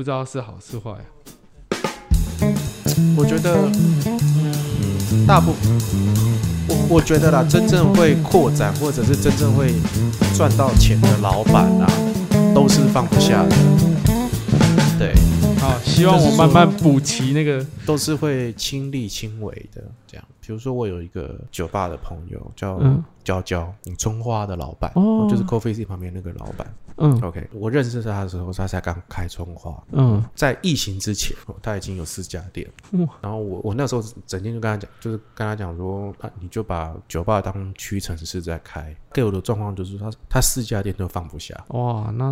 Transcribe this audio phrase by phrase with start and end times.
[0.00, 0.92] 不知道是好是坏。
[3.18, 3.70] 我觉得，
[5.12, 5.78] 嗯，大部分，
[6.66, 9.74] 我我觉得啦，真正会扩展或者是真正会
[10.34, 11.86] 赚到钱的老板啊，
[12.54, 13.54] 都是放不下的。
[14.98, 15.12] 对，
[15.58, 17.62] 好，希望我慢慢补齐那个。
[17.84, 20.24] 都是会亲力亲为的，这样。
[20.40, 26.66] 比如说，我有一个酒吧的朋友叫嗯娇娇，你葱花的老板，哦就是 Coffee C 旁边那个老板。
[27.00, 29.82] 嗯 OK，我认识他的时候，他才刚开春花。
[29.92, 32.70] 嗯在疫情之前，哦他已经有四家店。
[32.92, 38.94] 哇然后我我那时候整天就跟他讲，就是跟他讲说，啊，你就把酒吧当屈臣氏在开。
[39.12, 41.52] 给我的状况就是他他四家店都放不下。
[41.70, 42.30] 哇，那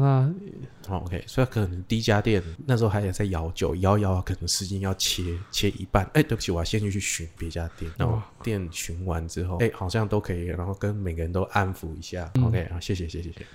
[0.83, 6.09] 他哦 OK，所以可能第一家店那时候还在摇酒，摇一摇可能时间要切切一半。
[6.15, 7.91] 哎，对不起，我要先去去寻别家店。
[7.97, 12.31] 然后哇店寻完之后，哎，好像都可以，然后跟每个人都安抚一下。
[12.35, 13.47] 嗯 OK，啊，谢谢谢谢谢谢。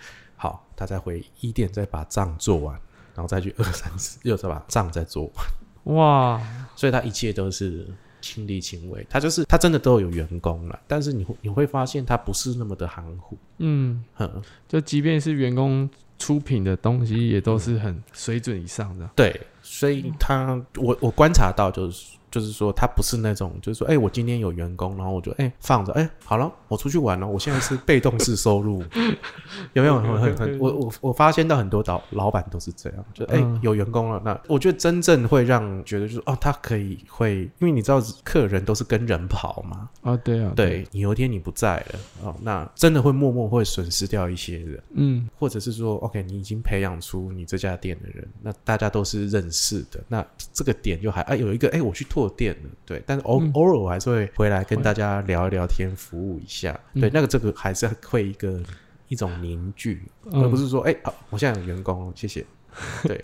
[0.43, 2.77] 好，他再回一店再把账做完，
[3.15, 5.95] 然后再去二三四又再把账再做完。
[5.95, 6.41] 哇，
[6.75, 7.88] 所以他一切都是
[8.20, 14.29] 亲力亲为，他就是他真的都有员工了，但是你会你会发现他不是那么的含糊，嗯，哼，
[14.68, 19.09] 就即便是员工出品的东西，也都是很水准以上的。
[19.15, 28.84] 对，所以他我我观察到就是就是说他不是那种就是说，哎、我今天有员工，然后我就哎、放着，哎、好了，我出去玩了，我现在是被动式收入，
[29.73, 30.01] 有没有？
[30.01, 33.59] 很很很我我我发现到很多老老板都是这样，就哎、嗯。
[33.62, 45.29] 有员工了，那我觉得真正会让觉得就是哦，他可以会，因为你知道客人都是跟人跑嘛，啊，对啊，，对你有一天你不在了哦，那真的会默默会损失掉一些人，嗯。
[45.37, 53.52] 或者是说，OK，你已经培养出你这家店的人，那大家都是认识的，那这个点就还啊有一个哎，我去拓店了，对，但是偶、嗯。
[53.54, 58.60] 偶尔我还是会回来跟大家聊一聊天，服务一下，对，嗯那个这个还是会一个
[59.07, 60.43] 一种凝聚，嗯。
[60.43, 62.46] 而不是说哎好，我现在有员工，谢谢，
[63.04, 63.24] 对。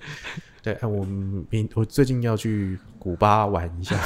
[0.62, 1.06] 对，哎，我
[1.50, 3.98] 明我最近要去古巴玩一下，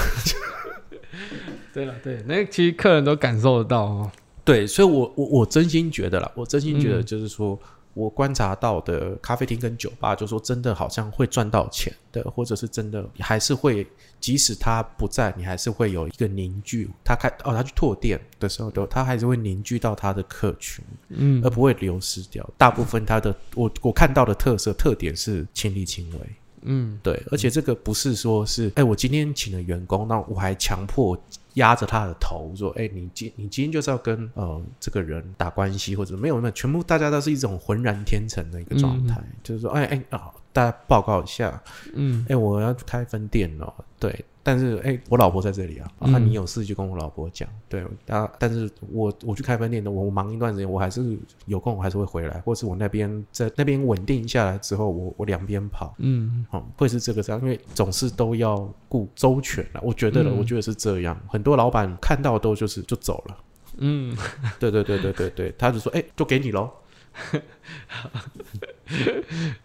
[1.73, 4.11] 对了，对，那其实客人都感受得到哦。
[4.45, 7.05] 对，所以我我我真心觉得啦，我真心觉得嗯。
[7.05, 7.59] 就是说，
[7.93, 13.85] 我观察到的咖啡厅跟酒吧，就说真的好像会赚到钱的，或者是真的还是会，
[14.19, 16.89] 即使他不在，你还是会有一个凝聚。
[17.03, 22.47] 他开哦，他去拓店的时候，都他还是会凝聚到他的客群，嗯而不会流失掉。
[22.57, 26.19] 大部分他的我我看到的特色特点是亲力亲为。
[26.65, 31.15] 嗯对，而且这个不是说是，哎，我今天请了员工，那我还强迫
[31.53, 41.61] 压着他的头说，哎，你今你今天就是要跟呃这个人打关系，或者没有没有，全部大家都是一种浑然天成的一个状态，就是说，哎哎啊，大家报告一下，
[41.93, 42.25] 嗯。
[42.29, 55.95] 哎，我要开分店哦，对，但是哎，我老婆在这里啊，啊，嗯你有事就跟我老婆讲，对，啊，但是我我去开分店的，我忙一段时间，我还是有空，我还是会回来，或是我那边在那边稳定下来之后，我我两边跑。
[55.99, 59.79] 嗯嗯，会是这个这样，因为总是都要顾周全了。
[59.81, 61.17] 我觉得了，嗯我觉得是这样。
[61.29, 63.37] 很多老板看到都就是就走了。
[63.77, 64.15] 嗯，
[64.59, 66.69] 对对对对对对，他就说：“哎、就给你喽。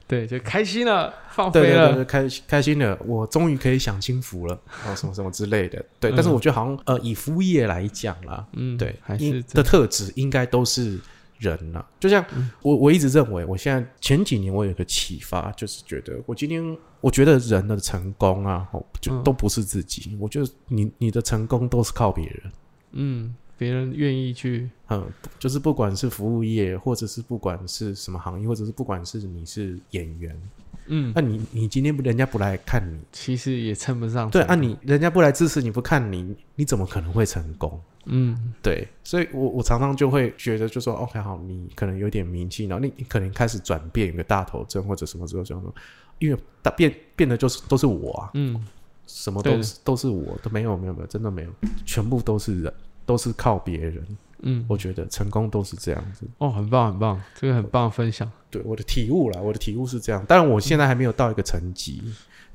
[0.06, 1.88] 对，就开心了，放”飞了。
[1.88, 4.54] 对对对，开开心了，我终于可以享清福了，
[4.86, 5.84] 哦，什么什么之类的。
[5.98, 10.98] 对，嗯但是我觉得好像呃，以服务业来讲啦，嗯，对，还是的特质应该都是
[11.38, 22.52] 人呐、就像嗯我我一直认为，我现在前几年我有个启发，就是觉得我今天我觉得人的成功啊，哦，就嗯都不是自己，我觉得你你的成功都是靠别人。
[22.92, 25.04] 嗯，别人愿意去，嗯，
[25.38, 30.40] 就是不管是服务业，或者是不管是什么行业，或者是不管是你是演员，
[30.86, 31.12] 嗯。
[31.14, 37.80] 那、，你你今天不人家不来看你，其实也称不上对，啊你人家不来支持你不看你，你怎么可能会成功？
[38.04, 38.54] 嗯。
[38.62, 45.74] 对，所以我我常常就会觉得，就说 OK 好，你可能有点名气，然后你你可能开始转变，一个大头症或者什么之后，就说，
[46.20, 48.64] 因为大变变的就是都是我啊，嗯。
[49.10, 51.50] 什么都是都是我，都没有没有没有，真的没有，
[51.86, 52.74] 全部都是人，
[53.08, 54.06] 都是靠别人。
[54.42, 56.26] 嗯，我觉得成功都是这样子。
[56.36, 58.30] 哦，很棒很棒，这个很棒分享。
[58.50, 60.24] 对我的体悟啦，我的体悟是这样。
[60.26, 62.02] 当然，我现在还没有到一个层级，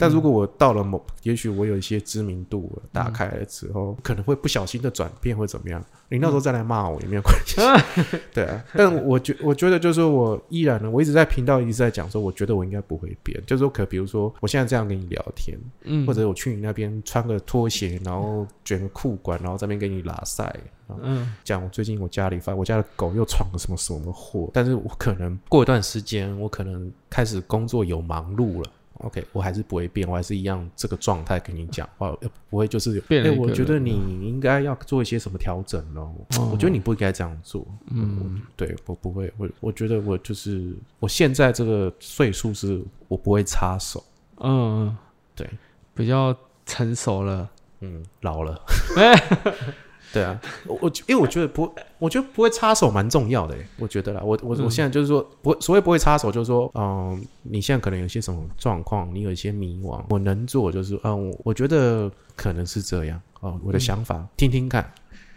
[0.04, 7.62] 但如果我到了某，也许我有一些知名度了打开了之后，可能会不小心的转变或怎么样，你那时候再来骂我也没有关系。
[8.34, 20.54] 对啊，但我觉我觉得就是说我依然呢，我一直在频道一直在讲说，我觉得我应该不会变，就是说可比如说我现在这样跟你聊天，嗯，或者我去你那边穿个拖鞋，然后卷个裤管，然后在那边给你拉塞，
[21.02, 21.34] 嗯。
[21.46, 28.70] 讲我最近我家里发我家的狗又闯了什么什么祸，但是我可能过一段时间，我可能开始工作有忙碌了。
[29.00, 33.92] OK，我还是不会变，我还是一样这个状态跟你讲话，呃不会就是哎、变我觉得你
[34.28, 36.14] 应该要做一些什么调整哦。
[36.38, 37.66] 哦我觉得你不应该这样做。
[37.90, 44.04] 嗯对我不会，我我觉得我就是我现在这个岁数是我不会插手。
[44.38, 44.98] 嗯，嗯
[45.36, 45.50] 对，
[45.96, 46.36] 比较
[46.66, 47.50] 成熟了。
[47.82, 48.62] 嗯，老了。
[50.14, 54.72] 哎，对啊，我我因为我觉得不，我觉得不会插手蛮重要的诶，我觉得啦，我我我嗯。
[54.72, 64.90] 现在就是说，不所谓不会插手，就是说，嗯，你现在可能有些什么状况，你有一些迷惘，我能做就是，嗯，我我觉得可能是这样哦，我的想法、听听看，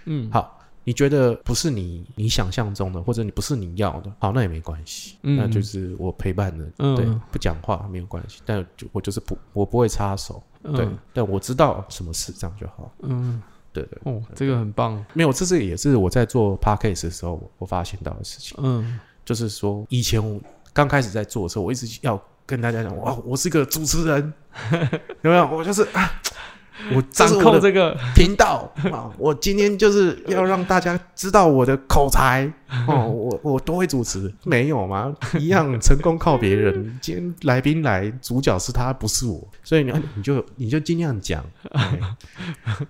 [0.05, 13.43] 嗯，好，你觉得不是你你想象中的，或者你不是你要的，好，那也没关系，嗯那就是我陪伴的，嗯对，不讲话没有关系，但就我就是不，我不会插手，对嗯，但我知道什么事，这样就好，嗯，
[13.82, 14.12] 对对。
[14.12, 15.05] 哦，这个很棒。
[15.12, 20.40] 没有，这是也是我在做 podcast 的时候我我发现到的事情，嗯就是说以前我
[20.73, 24.32] 刚开始在做的时候，我一直要跟大家讲，哇，我是个主持人，
[25.23, 25.46] 有没有？
[25.49, 26.11] 我就是啊，
[26.94, 32.50] 我掌控这个，频道啊，我今天就是要让大家知道我的口才
[32.86, 35.14] 哦，我我都会主持，没有吗？
[35.38, 36.74] 一样成功靠别人。
[37.00, 41.44] 今天来宾来，主角是他，不是我，所以你你就你就尽量讲，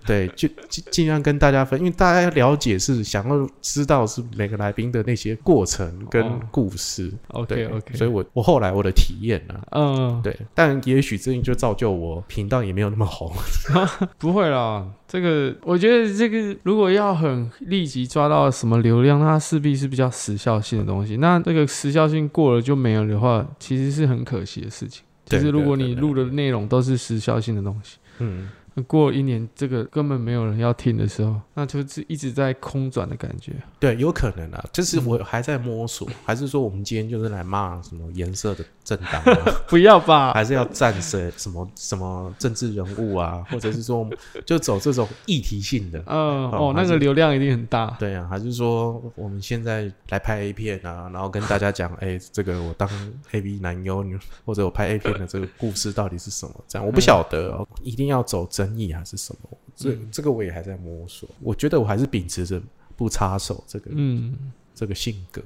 [0.05, 7.13] 对，对就尽尽量跟大家分，因为大家了解是想要知道是每个来宾的那些过程跟哦故事。
[7.29, 13.31] OK OK，OK，所以我我后来我的体验呢、嗯，对，但也许这就造就我频道也没有那么红。
[14.17, 21.17] 不会啦，这个我觉得这个如果要很立即抓到什么流量，那它势必是比较时效性的东西。
[21.17, 25.03] 那这个时效性过了就没有的话，其实是很可惜的事情。
[25.25, 28.49] 就是如果你录的内容都是时效性的东西，嗯，
[28.85, 33.51] 过了一年这个根本没有人要听的时候，那就是一直在空转的感觉。
[33.79, 39.35] 对，有可能啊，就是我还在摸索，还是说我们今天就是来骂什么颜色的政党啊，
[39.67, 40.31] 不要吧？
[40.31, 44.09] 还是要战谁什么什么政治人物啊，或者是说
[44.45, 47.97] 就走这种议题性的，嗯，哦，那个流量一定很大。
[47.99, 52.89] 对啊，还是说我们现在来拍 A 片啊，然后跟大家讲，哎， 这个我当
[53.31, 56.63] A V 男优，女或者我拍 A 片的这个故事到底是什么？
[56.65, 59.57] 这样我不晓得、哦，一定要走争议还是什么？
[59.75, 61.27] 这这个我也还在摸索。
[61.41, 62.61] 我觉得我还是秉持着
[62.95, 64.33] 不插手这个、嗯
[64.73, 65.41] 这个性格，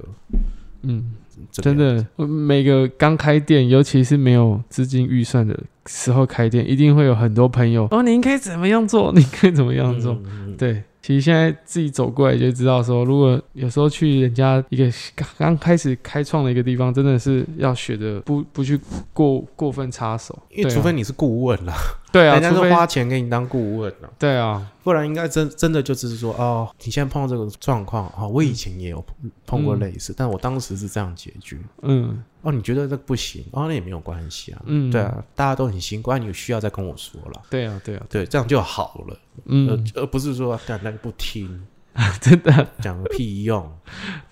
[0.82, 1.12] 嗯，
[1.50, 9.12] 真的，每个刚开店，尤其是没有资金预算的时候开店，一定会有很多朋友哦，你应该怎么样做？
[9.16, 10.16] 你应该怎么样做？
[10.58, 14.84] 对，其实现在自己走过来就知道说，如果有时候去人家一个
[15.14, 18.78] 刚刚开始开创的一个地方，真的是要学的不不去
[19.12, 21.74] 过过分插手，因为除非你是顾问啦，
[22.12, 29.04] 对啊，人家是花钱给你当顾问啊，对啊，不然应该真真的就只是说哦，你现在碰到这个状况啊、哦，我以前也有
[29.46, 31.58] 碰过类似，但我当时是这样解决。
[31.80, 32.22] 嗯。
[32.42, 34.60] 哦，你觉得这不行，哦，那也没有关系啊。
[34.66, 41.64] 嗯，对，啊，大家都很辛苦，啊，你有需要再跟我说了，对啊，对啊，对，这样就好了，嗯，呃，而不是说干那个不听，
[42.20, 43.70] 真的，讲个屁用，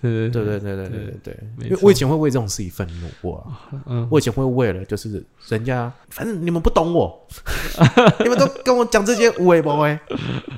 [0.01, 7.27] 对 对对，对对对对因为我以前会为这种事情愤怒过啊，嗯，我以前会为了就是人家，反正你们不懂我，
[8.23, 9.97] 你们都跟我讲这些无为不为，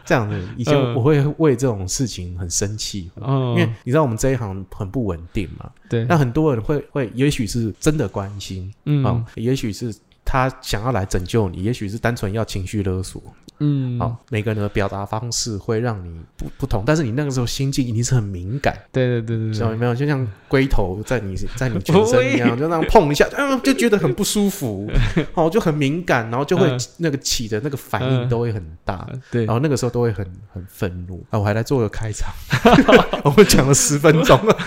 [0.06, 0.94] 这样子，以前嗯。
[0.96, 9.04] 我会为这种事情很生气，嗯，因为你知道我们这一行很不稳定嘛，对，那很多人会会，也许是真的关心，嗯。
[9.04, 9.94] 哦，也许是
[10.34, 13.22] 他想要来拯救你，也许是单纯要情绪勒索。
[13.60, 19.94] 嗯，好、每个人的表达方式会让你不不同，但是你那个时候心境一定是很敏感，对对对对对，知道有没有？
[19.94, 24.90] 就像龟头在你在你全身一样， 就那样碰一下，嗯，就觉得很不舒服，
[25.36, 29.08] 哦，就很敏感，然后就会嗯那个起的那个反应嗯都会很大。
[29.30, 31.38] 对然，后那个时候都会很很愤怒啊！
[31.38, 32.34] 我还来做个开场，
[33.24, 34.58] 我们讲了十分钟了，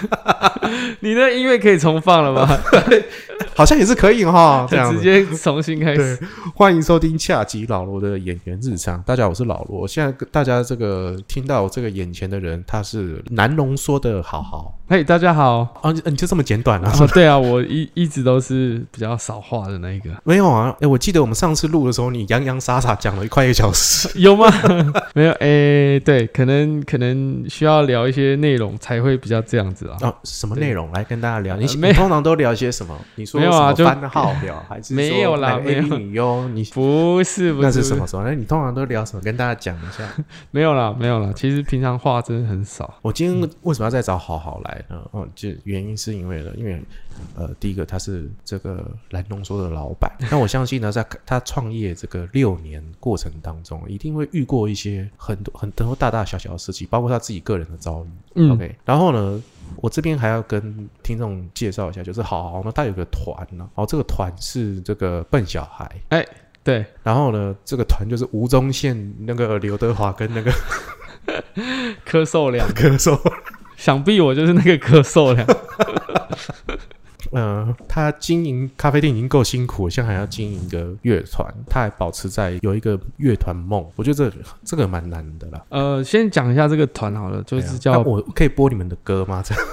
[1.01, 2.57] 你的音乐可以重放了吗？
[3.57, 4.67] 好像也是可以哈。
[4.71, 6.19] 这样直接重新开始。
[6.55, 9.03] 欢迎收听下集老罗的演员日常。
[9.07, 9.89] 大家好，我是老罗。
[9.89, 15.61] 现在大家这个听到这个眼前的人，他是南龙说的好好嘿，大家好。
[15.81, 16.93] 啊，你你就这么简短啊？
[17.01, 20.77] 哦，对啊，我一一直都是比较少话的那一个，没有啊？
[20.81, 24.07] 哎，我记得我们上次录的时候，你洋洋洒洒讲了快一个小时。
[24.21, 24.53] 有吗？
[25.15, 29.97] 没有，哎，对，可能可能需要聊一些内容才会比较这样子啊。
[30.07, 31.57] 啊，什么内容来跟大家聊？
[31.57, 32.95] 你呃你通常都聊些什么？
[33.15, 36.47] 你说没有啊就番号表，还是说 没有啦没有女优？
[36.49, 38.23] 你 不是，不是，那是什么时候？
[38.23, 39.23] 那你通常都聊什么？
[39.23, 40.07] 跟大家讲一下。
[40.51, 41.33] 没有啦，没有啦。
[41.35, 42.93] 其实平常话真的很少。
[43.03, 45.01] 我今天为什么要再找好好来呢？
[45.13, 46.81] 哦，就原因是因为呢，因为
[47.35, 58.09] 呃，第一个他是这个蓝浓缩的老板，那我相信呢，在他创业这个六年过程当中，一定会遇过一些很多很多大大小小的事情，包括他自己个人的遭遇。
[58.35, 59.43] 嗯 OK，然后呢，
[59.77, 65.91] 我这边还要跟听众介绍一下，就是好好呢，他有个团呢，哦，这个团是这个笨小孩。
[66.09, 66.27] 哎
[66.65, 70.51] 对，然后呢，这个团就是吴宗宪、那个刘德华跟那个
[72.05, 73.17] 咳嗽量， 歌手，
[73.77, 75.47] 想必我就是那个咳嗽量。
[77.33, 85.65] 呃，他经营咖啡店已经够辛苦，现在还要经营一个乐团，他还保持在有一个乐团梦，我觉得这这个蛮难的啦。
[85.69, 89.43] 呃，先讲一下这个团好了，就是叫那我可以播你们的歌吗？
[89.45, 89.65] 这样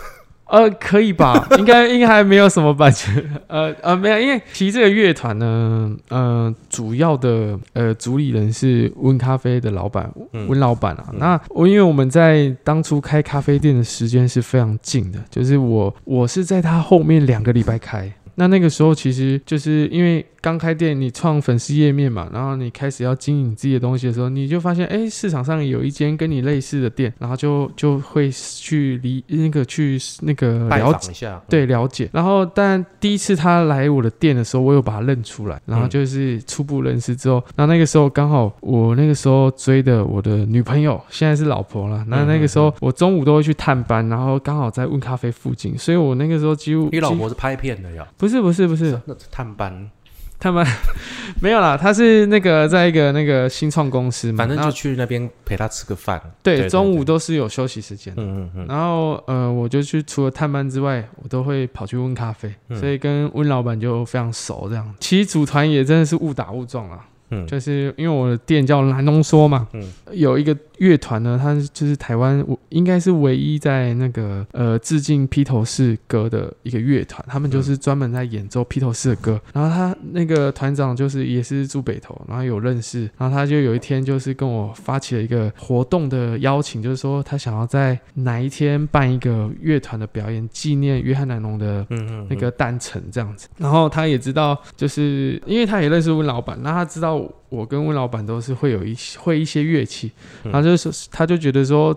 [0.53, 1.47] 呃，可以吧？
[1.57, 3.11] 应该应该还没有什么版权。
[3.49, 11.05] 呃呃，没有，因为其实这个乐团呢，呃，主要的呃主理人是温咖啡的老板嗯温老板啊。
[11.11, 18.11] 嗯那我因为我们在当初开咖啡店的时间是非常近的，就是我我是在他后面两个礼拜开。
[18.35, 31.11] 那那个时候其实就是因为刚开店，你创粉丝页面嘛，然后你开始要经营自己的东西的时候，你就发现，哎，市场上有一间跟你类似的店，然后就就会去离那个去那个拜了解。
[31.11, 32.09] 一下，对，了解。
[32.11, 42.03] 然后，但第一次他来我的店的时候，我有把他认出来，然后就是初步认识之后，那那个时候刚好我那个时候追的我的女朋友，现在是老婆了。
[42.09, 48.05] 那那个时候我中午都会去探班，然后刚好在问咖啡附近，所以我那个时候几乎你老婆是拍片的呀？
[48.23, 49.91] 不是不是不是那是探班，
[50.39, 50.65] 他们
[51.41, 56.21] 没有啦，他是那个在一个那个新创公司嘛，反正就后去那边陪他吃个饭。
[56.41, 58.23] 对中午都是有休息时间的。
[58.23, 64.69] 嗯嗯嗯，然后呃，我就去除了探班之外，我都会跑去温咖啡，嗯所以跟温老板就非常熟。
[64.69, 67.05] 这样，其实组团也真的是误打误撞啊。
[67.29, 79.39] 嗯就是因为我的店叫蓝浓缩嘛，嗯有一个乐团呢，它就是台湾应该是唯一在那个呃致敬披头士歌的一个乐团，他们就是专门在演奏披头士的歌。
[79.53, 91.85] 然后他那个团长就是也是住北投，然后有认识，然后他就有一天就是跟我发起了一个活动的邀请，就是说他想要在哪一天办一个乐团的表演，纪念约翰南农的
[92.29, 93.47] 那个诞辰这样子。
[93.57, 97.12] 然后他也知道，就是因为他也认识温老板，那他知道
[97.49, 100.11] 我跟温老板都是会有一些会一些乐器，
[100.43, 101.95] 嗯然后就是他就觉得说，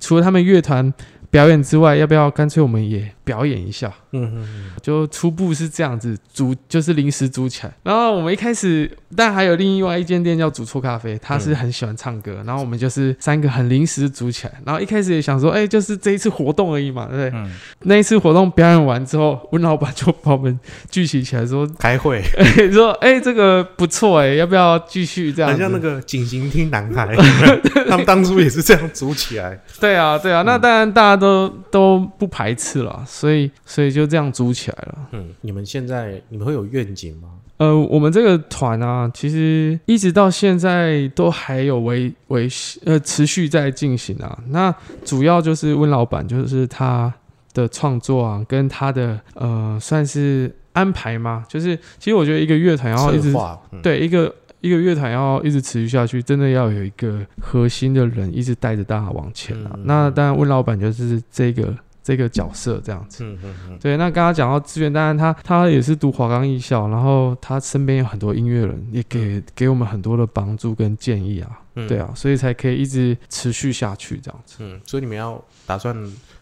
[0.00, 0.92] 除了他们乐团
[1.30, 3.92] 表演之外，要不要干脆我们也表演一下？
[4.14, 7.72] 嗯嗯嗯，就初步是这样子煮，就是临时煮起来。
[7.82, 14.52] 然后我们一开始，但还有另外一间店叫煮错咖啡，他是很喜欢唱歌，然后我们就是三个很临时组起来。
[14.64, 17.40] 然后一开始也想说，哎、就是这一次活动而已嘛，对不对？
[17.40, 17.50] 嗯
[17.86, 20.58] 那一次活动表演完之后，温老板就把我们
[20.90, 25.52] 聚集起来说，开会， 哎、说，哎、这个不错，哎，要不要继续这样子？
[25.52, 27.14] 很像那个警行厅男孩，
[27.88, 29.58] 他们当初也是这样组起来。
[29.80, 35.08] 对啊，对啊，那当然大家都都不排斥了，所以所以就这样租起来了。
[35.12, 37.28] 嗯，你们现在你们会有愿景吗？
[37.56, 42.48] 呃，我们这个团啊，其实一直到现在都还有维维
[42.84, 44.36] 呃持续在进行啊。
[44.48, 47.14] 那主要就是温老板，就是他
[47.52, 53.32] 的创作啊，跟他的呃算是安排嘛，就是其实我觉得一个乐团要一直，
[53.70, 59.70] 嗯，对一个一个乐团要一直持续下去，真的要有一个核心的人一直带着大家往前啊。
[59.76, 61.72] 嗯那当然，温老板就是这个
[62.04, 63.24] 这个角色这样子。
[63.24, 71.58] 嗯嗯嗯，对，那刚刚讲到资源，当然他他也是读华冈艺校，然后他身边有很多音乐人，也给、给我们很多的帮助跟建议啊。
[71.76, 74.58] 嗯对，啊，所以才可以一直持续下去这样子。
[74.60, 75.96] 嗯，所以你们要打算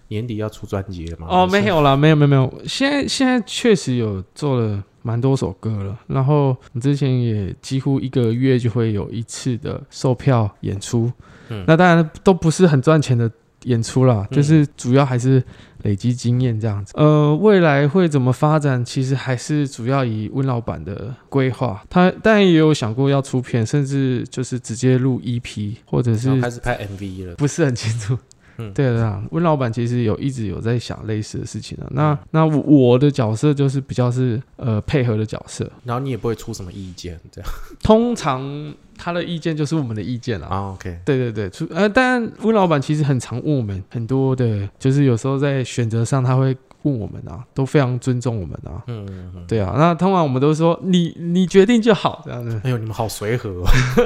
[0.08, 1.26] 年底要出专辑了吗？
[1.30, 11.10] 哦，没，有啦，没有没有没有，现在现在确实有做了蛮多首歌了，然后你之前也几乎一个月就会有一次的售票演出，
[11.48, 13.30] 嗯那当然都不是很赚钱的
[13.64, 15.42] 演出啦，嗯就是主要还是
[15.82, 16.92] 累积经验这样子。
[16.96, 27.34] 呃，未来会怎么发展，其实还是主要以温老板的规划，他当然也有想过要出片，甚至就是直接录 EP，或者是开始拍 MV 了。
[27.36, 28.16] 不是很清楚。
[28.58, 31.86] 嗯对的啊，温老板其实有一直有在想类似的事情啊。
[31.90, 37.50] 那那我我的角色就是比较是呃配合的角色，然后你也不会出什么意见，这样
[37.82, 40.46] 通常他的意见就是我们的意见了。
[40.46, 48.82] 啊？OK，对对对，出呃，但温老板其实很常问我们很多的，就是有时候在选择上他会问我们啊，都非常尊重我们啊。
[48.86, 49.44] 嗯嗯嗯。
[49.46, 52.60] 对啊，那通常我们都说你你决定就好这样子。
[52.64, 53.64] 哎呦，你们好随和哦。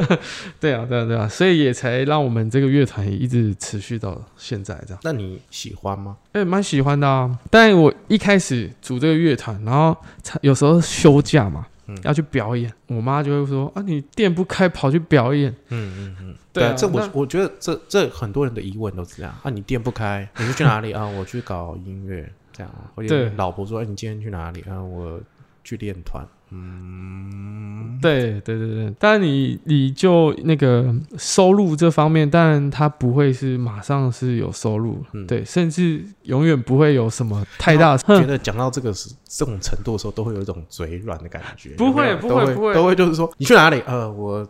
[0.61, 5.00] 对啊，对啊，对啊，所以也才让我们这个乐团一直持续到现在这样。
[5.02, 6.16] 那你喜欢吗？
[6.33, 7.38] 哎、蛮喜欢的啊。
[7.50, 21.06] 但我一开始组这个乐团，然后常有时候休假嘛，嗯要去表演，我妈就会说啊，你店不开跑去表演，嗯嗯嗯，对啊这我我觉得这这很多人的疑问都是这样啊，你店不开，你是去哪里啊？
[21.06, 22.72] 我去搞音乐，这样。
[22.94, 24.80] 或者老婆说，哎，你今天去哪里啊？
[24.82, 25.20] 我
[25.64, 26.25] 去练团。
[26.50, 28.94] 嗯，对对对对。
[29.00, 37.98] 但你你就那个收入这方面，当然它不会是马上是有收入，嗯对，甚至永远不会有什么太大的。
[37.98, 41.70] 觉得讲到这个是这种程度的时候，都会有一种嘴软的感觉。
[41.70, 43.82] 不会不会不会都会就是说，你去哪里？
[43.84, 44.48] 呃，我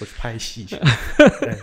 [0.00, 0.66] 我去拍戏。
[1.16, 1.58] 对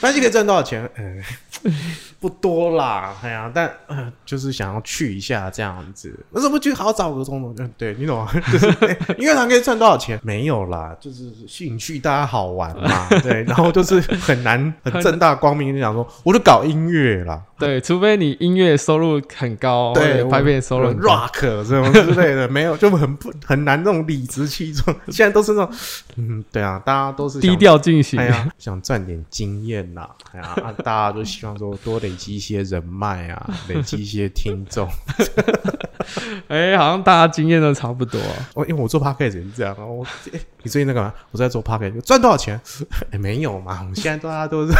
[0.00, 0.88] 班机可以赚多少钱？
[0.96, 1.22] 嗯，
[2.20, 6.14] 不多啦，哎呀，但、呃、就是想要去一下这样子。
[6.30, 7.54] 为什么觉得好找个中东？
[7.58, 8.30] 嗯，对你懂吗？
[8.52, 10.18] 就是、哎音乐堂可以赚多少钱？
[10.22, 13.42] 没有啦，就是兴趣，大家好玩嘛， 对。
[13.44, 24.94] 然后就是很难很正大光明的讲说，我就搞音乐啦，对，除非你音乐收入很高，对拍片收入 rock 这种之类的，没有就很不很难那种理直气壮。
[25.08, 25.74] 现在都是那种，
[26.16, 28.18] 嗯，对啊，大家都是低调进行。
[28.18, 34.88] 哎呀，想赚点经验呐、哎呀，啊，大家都希望说多累积一些人脉啊，累积一些听众。
[36.48, 38.20] 哎、好像大家经验都差不多、
[38.54, 41.12] 我因为我做 podcast 也是这样啊，我、哎你最近在干嘛？
[41.30, 42.60] 我在做 podcast，赚多少钱？
[43.10, 44.72] 哎，没有嘛，我们现在大家都是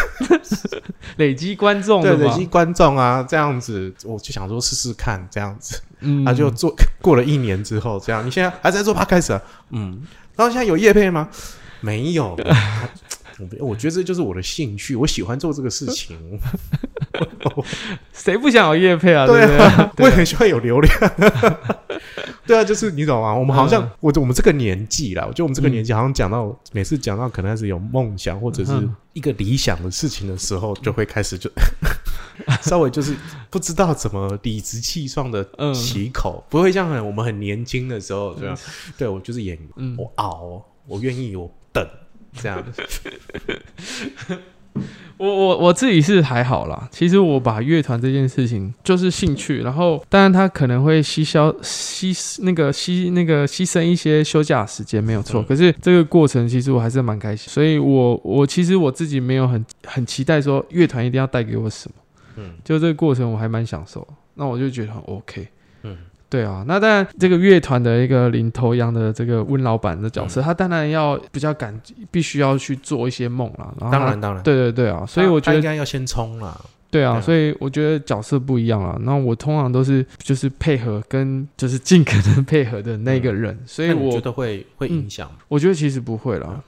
[1.16, 9.42] 累积观众对，累积观众啊，这样子，我就想说试试看这样子，嗯，他、就做过了一年之后，这样，你现在还在做 podcast 啊？
[9.70, 10.02] 嗯，
[10.36, 11.28] 然后现在有业配吗？
[11.80, 12.36] 没有。
[13.60, 16.16] 我我觉得这就是我的兴趣，我喜欢做这个事情。
[18.12, 19.26] 谁不想有业配啊？
[19.26, 20.04] 对对不 啊，对？
[20.04, 21.12] 我也很喜欢有流量。
[22.46, 23.34] 对啊，就是你懂吗？
[23.34, 31.50] 我们好像、嗯我我们这个年纪啦，我觉得我们这个年纪好像讲到、每次讲到可能开始有梦想或者是嗯一个理想的事情的时候，就会开始就
[32.62, 33.16] 稍微就是
[33.50, 38.56] 不知道怎么理直气壮的嗯起口，不会像很我们很年轻的时候这样。
[38.96, 41.84] 对我就是演，嗯我熬，我愿意，我等
[42.40, 42.62] 这样。
[45.18, 46.86] 我我我自己是还好啦。
[46.92, 55.40] 其实我把乐团这件事情就是兴趣，然后当然他可能会牺消牺那个牺那个牺牲一些休假时间，没有错。
[55.40, 61.94] 嗯可是这个过程其实我还是蛮开心，所以我我其实我自己没有很很期待说乐团一定要带给我什么，
[62.36, 65.48] 嗯就这个过程我还蛮享受，那我就觉得很 OK。
[65.84, 65.96] 嗯
[66.28, 71.80] 对啊，那当然，这个乐团的一个领头羊的这个温老板的角色，他当然要比较敢，
[72.10, 73.72] 必须要去做一些梦啦。
[73.80, 76.60] 然后当然当然，对对对啊，所以我觉得应得该要先冲啦。
[76.90, 78.98] 对啊，所以我觉得角色不一样了。
[79.02, 85.36] 那我通常都是就是配合跟就是尽可能配合的那个人，所以那你觉得会会影响吗？
[85.48, 86.60] 我觉得其实不会啦。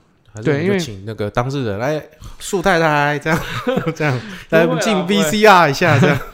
[0.43, 2.01] 对因为请那个当事人来，
[2.39, 3.39] 树太太这样
[3.95, 6.17] 这样来进 VCR 一下这样。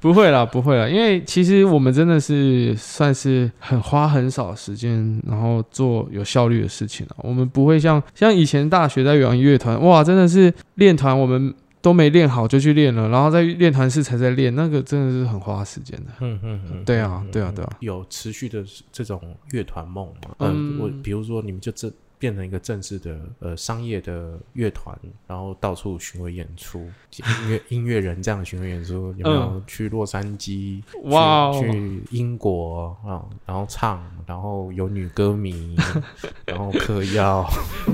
[0.00, 7.16] 不会啦，不会啦，因为其实我们真的是算是很花很少时间，然后做有效率的事情了。
[7.18, 16.06] 我们不会像像以前大学在玩乐团，哇，真的是练团我们都没练好就去练了，然后在练团室才在练，那个真的是很花时间的。
[16.20, 17.70] 嗯嗯嗯，对啊，对啊，对啊。
[17.80, 19.20] 有持续的这种
[19.52, 20.34] 乐团梦吗？
[20.38, 26.80] 嗯嗯，我比如说你们就正变成一个正式的呃商业的乐团，然后到处巡回演出，
[27.16, 30.82] 音乐音乐人这样的巡回演出，有没有去洛杉矶？
[30.92, 35.74] 去去英国啊，然后唱，然后有女歌迷，
[36.44, 37.44] 然后嗑药，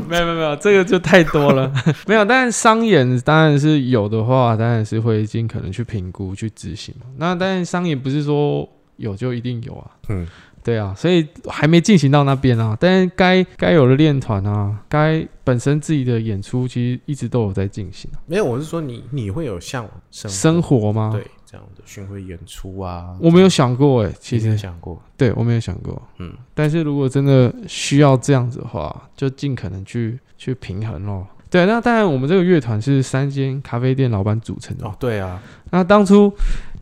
[0.09, 1.73] 没有没有没有，这个就太多了。
[2.09, 7.07] 没有，但是商演当然是有的话，当然是会尽可能去评估、去执行嘛。
[7.17, 10.27] 那但是商演不是说有就一定有啊，嗯，
[10.66, 12.76] 对啊，所以还没进行到那边啊。
[12.81, 18.18] 但是该该有的练团啊，该本身自己的演出，其实一直都有在进行啊。
[18.26, 21.11] 没有，我是说你你会有向往生生活吗？
[21.12, 26.02] 对这样的巡回演出啊，我没有想过哎、其实想过，对我没有想过。
[26.18, 31.24] 嗯，但是如果真的需要这样子的话，就尽可能去去平衡咯。
[31.48, 34.85] 对，那当然，我们这个乐团是三间咖啡店老板组成的。
[34.85, 36.31] 哦，对啊，那当初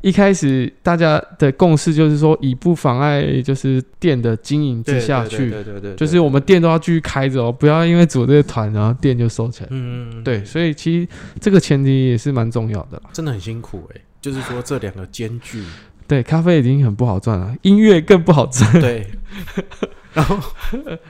[0.04, 9.68] 一开始大家的共识就是说，以不妨碍就是店的经营之下去，对对对对，就是我们店都要继续开着哦，不要因为组这个团，然后店就收起来。
[9.70, 11.08] 嗯，嗯，嗯对，所以其实
[11.40, 13.04] 这个前提也是蛮重要的啦。
[13.14, 15.64] 真的很辛苦哎，就是说这两个兼具，
[16.06, 18.70] 对，咖啡已经很不好赚了，音乐更不好赚。
[18.78, 19.06] 对，
[20.16, 20.38] 然后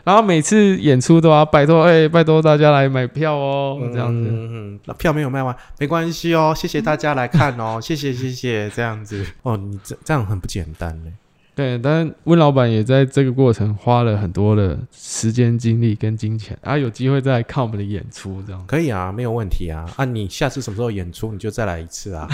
[0.05, 4.29] 然后每次演出都要拜托，哎、拜托大家来买票哦，这样子。
[4.29, 11.13] 嗯嗯嗯，那票没有卖完，没关系哦，谢谢大家来看哦， 谢谢谢谢，这样子哦，你这这样很不简单嘞，
[11.55, 18.65] 对，但是温老板也在这个过程花了很多的时间、精力跟金钱，然后有机会再来看我们的演出，这样。
[18.67, 22.29] 可以啊，没有问题啊，啊，你下次什么时候演出你就再来一次啊，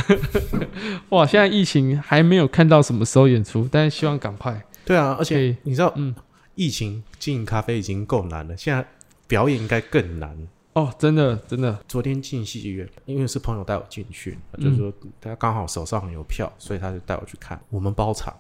[1.11, 4.63] 哇，现在疫情还没有看到什么时候演出，但是希望赶快。
[4.87, 6.13] 对啊，而且你知道，嗯，
[6.55, 8.87] 疫情经营咖啡已经够难了，现在
[9.27, 10.37] 表演应该更难。
[10.73, 17.61] 哦，真的真的，昨天进戏院，因为是朋友带我进去，嗯就是说他刚好手上有票，所以他就带我去看。
[17.71, 18.33] 我们包场，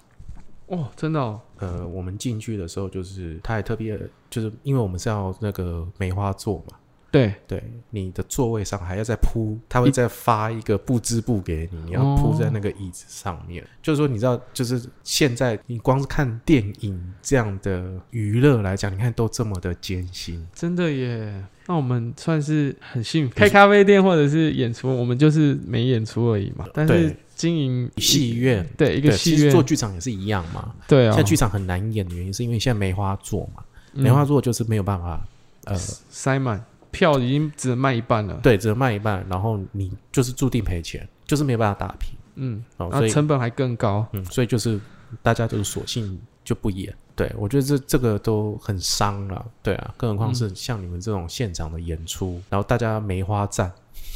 [0.66, 3.98] 哦，真的哦，呃，我们进去的时候就是他还特别，
[4.30, 6.78] 就是因为我们是要那个梅花座嘛，
[7.10, 13.66] 对，对，你的座位上还要再铺，他会再发一个布织布给你，你要铺在那个椅子上面。
[13.82, 20.46] 就是说，你知道，就是现在你光是看电影这样的娱乐来讲，你看都这么的艰辛。
[20.54, 21.44] 真的耶。
[21.66, 26.66] 那我们算是很幸福，开咖啡店或者是演出，我们就是没演出而已嘛。
[26.74, 30.74] 但是经营戏院对一个戏院，做剧场也是一样嘛。
[30.88, 33.62] 对啊，现在剧场很难演的原因，是因为现在梅花座嘛，
[33.94, 35.24] 嗯梅花座就是没有办法，
[35.66, 38.34] 呃，塞满，票已经只能卖一半了。
[38.42, 44.06] 对，只能卖一半，然后你就是注定赔钱，就是没有办法打平嗯，哦，所以成本还更高。
[44.12, 44.80] 嗯，所以就是
[45.22, 46.94] 大家就是索性就不演。
[47.16, 53.70] 对我觉得这这个都很伤了，对啊，更何况是像你们这种现场的演出，然后大家梅花赞，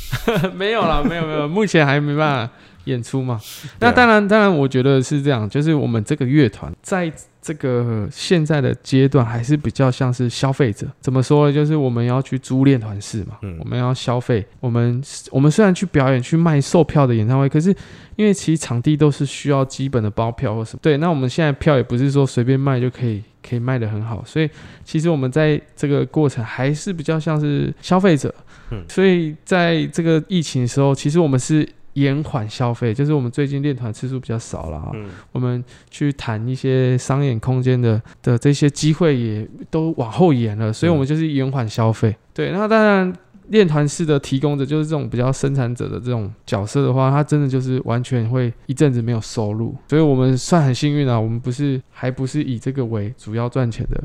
[0.54, 3.40] 没有啦，没有没有，目前还没办法演出嘛。
[3.80, 10.86] 那当然，当然，我觉得是这样，就是我们这个乐团在这个现在的阶段，还是比较像是消费者。
[11.00, 11.52] 怎么说呢？
[11.52, 14.44] 就是我们要去租练团室嘛，嗯我们要消费。
[14.60, 17.74] 我们我们虽然去表演、去卖售票的演唱会，可是
[18.16, 20.80] 因为其实场地都是需要基本的包票或什么。
[20.82, 23.22] 对，那我们现在票也不是说随便卖就可以。
[23.46, 24.48] 可以卖得很好，所以
[24.84, 28.34] 其实我们在这个过程还是比较像是消费者，
[28.70, 42.14] 嗯所以在这个疫情的时候，其实我们是延缓消费，就是我们最近练团次数比较少了啊，嗯我们去谈一些商演空间的的这些机会也都往后延了，所以我们就是延缓消费。
[42.32, 43.12] 对，那当然。
[43.48, 54.02] 练团式的提供者就是这种比较生产者的这种角色的话，他真的就是完全会一阵子没有收入，所以我们算很幸运啊，我们不是还不是以这个为主要赚钱的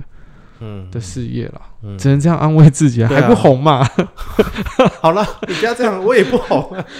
[0.60, 3.88] 嗯的事业了，嗯只能这样安慰自己啊，对啊还不红嘛？
[5.02, 6.86] 好了，你不要这样，我也不红啊。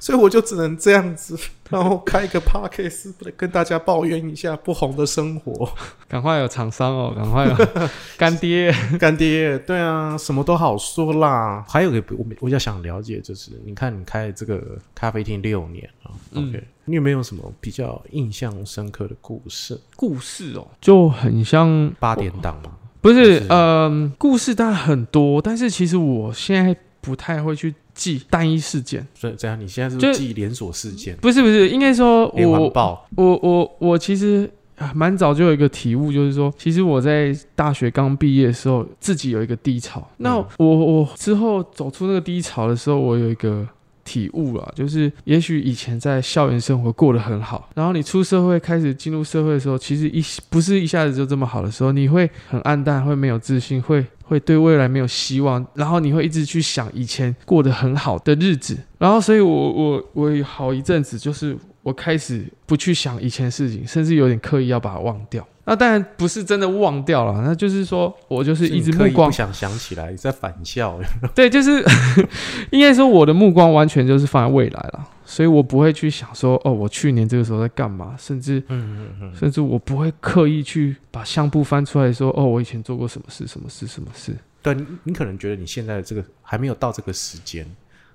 [0.00, 5.70] 所以我就只能这样子，然后开一个 podcast 跟大家抱怨一下不红的生活。
[6.08, 7.54] 赶快有厂商哦，赶快有
[8.18, 11.64] 干爹，干爹，对啊，什么都好说啦。
[11.68, 14.60] 还有个我我比较想了解，就是你看你开这个
[14.94, 19.78] 咖啡厅六年啊、嗯 o k 你有没有什么比较印象深刻的故事？
[19.94, 22.72] 故事哦，就很像八点档嘛？
[23.00, 29.06] 不是是，嗯、故事当然很多，但是其实我现在不太会去记单一事件。
[29.14, 33.06] 所以这样，你现在是就是记连锁事件、不是不是，应该说我爆？
[33.16, 40.08] 我我我其实啊蛮早就有一个体悟，就是说，其实我在大学刚毕业的时候，自己有一个低潮。
[40.16, 43.68] 那嗯我我之后走出那个低潮的时候，我有一个。
[44.10, 65.46] 体悟了，就是也许以前在校园生活过得很好，然后你出社会开始进入社会的时候，其实一不是一下子就这么好的时候，你会很暗淡，会没有自信，会会对未来没有希望，然后你会一直去想以前过得很好的日子，然后所以我我我好一阵子就是我开始不去想以前事情，甚至有点刻意要把它忘掉。
[65.70, 70.98] 那当然不是真的忘掉了，那就是说我就是一直目光不想想起来，在反笑。
[71.32, 71.80] 对，就是
[72.72, 84.34] 应该说我的目光完全就是放在未来了，所以我不会去想说哦，我去年这个时候在干嘛，甚至嗯嗯嗯，甚至我不会刻意去把相簿翻出来说哦，我以前做过什么事，什么事，什么事。
[84.60, 87.64] 对你，你可能觉得你现在的这个还没有到这个时间，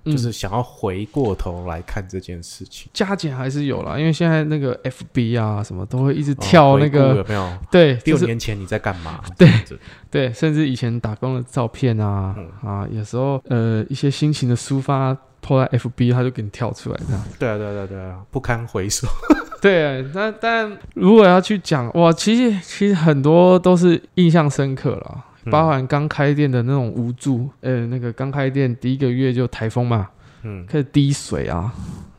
[0.05, 2.89] 嗯就是想要回过头来看这件事情。
[2.93, 7.57] 加减还是有啦，因为现在那个 FB 啊什么都会一直跳那哦个，有没有？
[7.71, 9.21] 对，就是六年前你在干嘛？
[9.37, 9.49] 对
[10.09, 15.17] 对，甚至以前打工的照片啊、嗯啊，有时候呃一些心情的抒发。
[15.41, 17.23] 拖在 FB，他就给你跳出来这样。
[17.37, 19.07] 对啊，对啊，对啊对啊，不堪回首。
[19.61, 30.10] 对，那但如果要去讲，哇，其实其实很多都是印象深刻了，嗯包含刚开店的那种无助，呃，那个刚开店第一个月就台风嘛，
[30.43, 31.73] 嗯，开始滴水啊，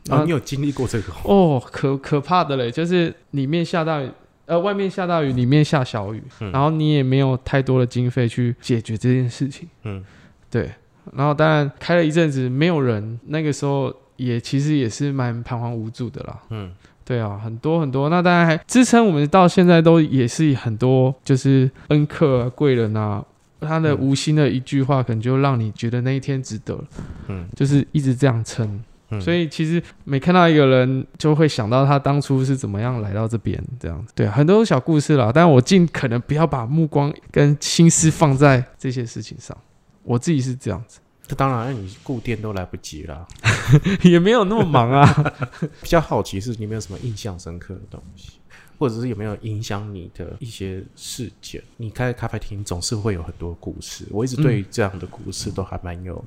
[0.09, 1.13] 哦，你有经历过这个？
[1.23, 4.09] 哦，可可怕的嘞，就是里面下大雨，
[4.45, 10.03] 呃，外面下大雨，里面下小雨，嗯然后你也没有太多的经费去解决这件事情，嗯。
[10.49, 10.71] 对，
[11.13, 16.71] 然后当然开了一阵子没有人，那个时候也其实也是蛮彷徨无助的啦，嗯
[17.07, 23.23] 对啊，很多很多，那当然还支撑我们到现在都也是很多，就是恩客啊、贵人啊，
[23.61, 26.83] 他的嗯无心的一句话，可能就让你觉得那一天值得了，
[27.29, 28.83] 嗯就是一直这样撑。
[29.09, 34.11] 嗯，所以其实每看到一个人，就会想到他当初是怎么样来到这边这样子。
[34.13, 39.57] 对啊，很多小故事啦，但我尽可能不要把目光跟心思放在这些事情上。
[40.03, 43.27] 我自己是这样子，这当然，你顾店都来不及了。
[44.03, 45.33] 也没有那么忙啊。
[45.81, 48.39] 比较好奇是你有没有什么印象深刻的东西，
[48.79, 51.61] 或者是有没有影响你的一些事件？
[51.75, 56.23] 你开咖啡厅总是会有很多故事，我一直对这样的故事都还蛮有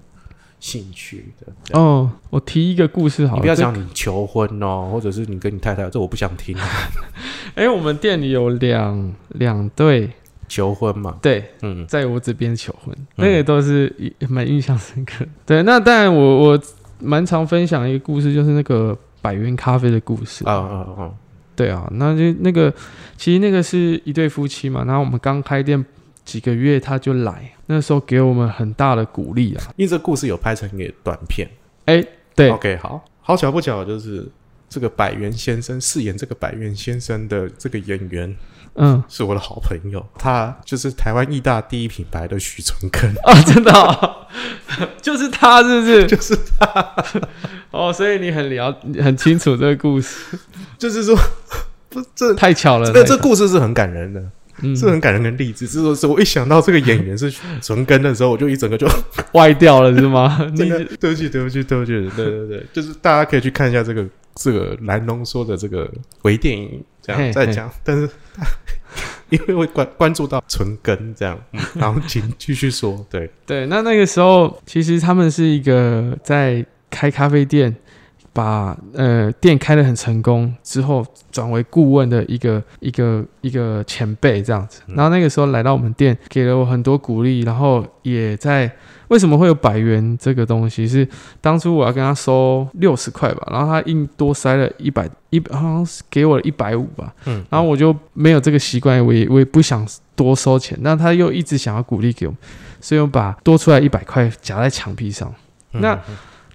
[0.58, 1.80] 兴趣的。
[1.80, 6.54] 哦，我提一个故事好了，你不要这讲你求婚哦，或者是你跟你太太，这我不想听。
[7.56, 10.12] 哎、我们店里有两两对
[10.50, 15.24] 求婚嘛，对，嗯，在我这边求婚，那个都是一蛮印象深刻。
[15.46, 16.60] 对，那当然我我
[16.98, 20.44] 蛮常分享一个故事，就是那个百元咖啡的故事。
[20.44, 21.14] 啊啊啊，
[21.54, 22.74] 对啊，那就那个
[23.16, 25.82] 其实那个是一对夫妻嘛，然后我们刚开店
[26.24, 29.62] 几个月他就来，那时候给我们很大的鼓励啊。
[29.76, 31.48] 因为这故事有拍成一个短片。
[31.84, 34.28] 哎，对，OK，好，好巧不巧，就是
[34.68, 38.36] 这个百元先生饰演这个百元先生的这个演员
[38.82, 44.26] 嗯是我的好朋友，他就是台湾义大第一品牌的许纯根，啊，真的、哦，
[45.02, 46.06] 就是他是不是？
[46.06, 46.94] 就是他
[47.70, 50.38] 哦，所以你很了很清楚这个故事，
[50.78, 51.14] 就是说，
[51.90, 52.90] 不，这太巧了。
[52.90, 54.22] 这这故事是很感人的，
[54.62, 55.66] 嗯是很感人跟励志。
[55.66, 58.88] 是说，是我一想到这个演员是许纯根的时候，我就一整个就
[59.32, 60.38] 歪掉了是吗？
[60.56, 65.90] 真的对不起，对不起，对不起，对对对，就是大家可以去看一下这个这个蓝龙说的这个
[66.22, 67.70] 微电影，这嘿样再讲。
[67.84, 68.08] 但是
[69.30, 73.06] 因为会关关注到存根这样，嗯，然后请继续说。
[73.08, 77.74] 对，对，那那个时候其实他们是一个在开咖啡店，
[78.32, 84.82] 把呃店开得很成功之后，转为顾问的一个一个一个前辈这样子。
[84.88, 88.70] 嗯然后那个时候来到我们店，给了我很多鼓励，然后也在
[89.10, 90.86] 为什么会有百元这个东西？
[90.86, 91.06] 是
[91.40, 97.12] 当初我要跟他收六十块吧，然后他硬多塞了一百一，好像是给我了一百五吧。
[97.26, 102.38] 嗯，然后我就没有这个习惯，我也我也不想多收钱，但他又一直想要鼓励给我们，
[102.80, 105.28] 所以我把多出来一百块夹在墙壁上。
[105.72, 105.98] 嗯那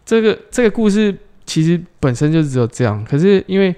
[0.06, 1.14] 这个这个故事
[1.46, 3.76] 其实本身就只有这样，可是因为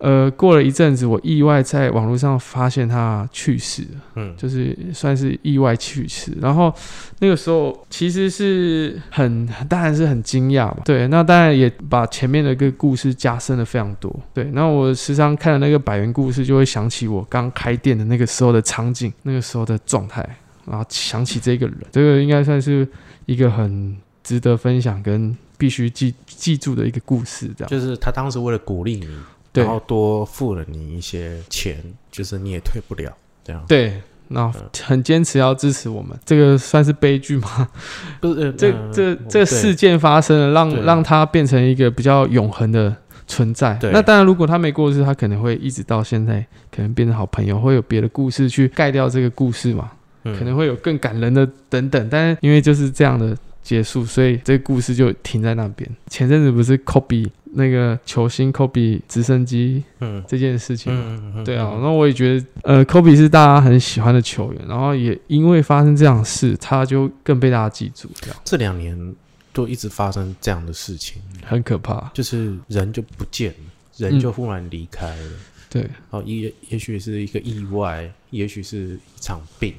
[0.00, 6.36] 呃过了一阵子，我意外在网络上发现他去世了，嗯就是算是意外去世。
[6.40, 6.74] 然后
[7.18, 14.14] 那个时候其实是很当然是很惊讶嘛，对，那当然也把前面的一个故事加深了非常多。
[14.34, 20.26] 对，那我时常看的那个百元故事，就会想起我刚开店的那个时候的场景，那个时候的状态，
[20.66, 22.88] 然后想起这个人，这个应该算是
[23.26, 27.70] 一个很值得分享跟必须记记住的一个故事，这样。
[27.70, 29.10] 就是他当时为了鼓励你，对
[29.54, 33.64] 然后多付了你一些钱，就是你也退不了，这样。
[33.66, 34.52] 对，那
[34.84, 37.68] 很坚持要支持我们，这个算是悲剧吗？
[38.20, 42.94] 不是这呃这对这事件发生了，让让它变成一个比较永恒的
[43.26, 43.78] 存在。
[43.92, 49.90] 那当然，如果他没过世，他可能会一直到现在，可能变成好朋友，会有别的故事去盖掉这个故事嘛，
[50.24, 52.08] 嗯可能会有更感人的等等。
[52.08, 55.88] 但是因为就是这样的结束，所以这个故事就停在那边。
[56.08, 60.22] 前阵子不是 Kobe 那个球星 Kobe 直升机嗯。
[60.26, 60.92] 这件事情。
[60.92, 61.00] 吗？
[61.06, 68.36] 嗯嗯对啊，那我也觉得，呃，Kobe 是大家很喜欢的球员，然后也因为发生这样的事，他就更被大家记住，这样。
[68.44, 69.14] 这两年
[69.52, 72.10] 都一直发生这样的事情，很可怕。
[72.14, 75.32] 就是人就不见了，人就忽然离开了。
[75.68, 79.74] 对，哦，也也许是一个意外，也许是一场病，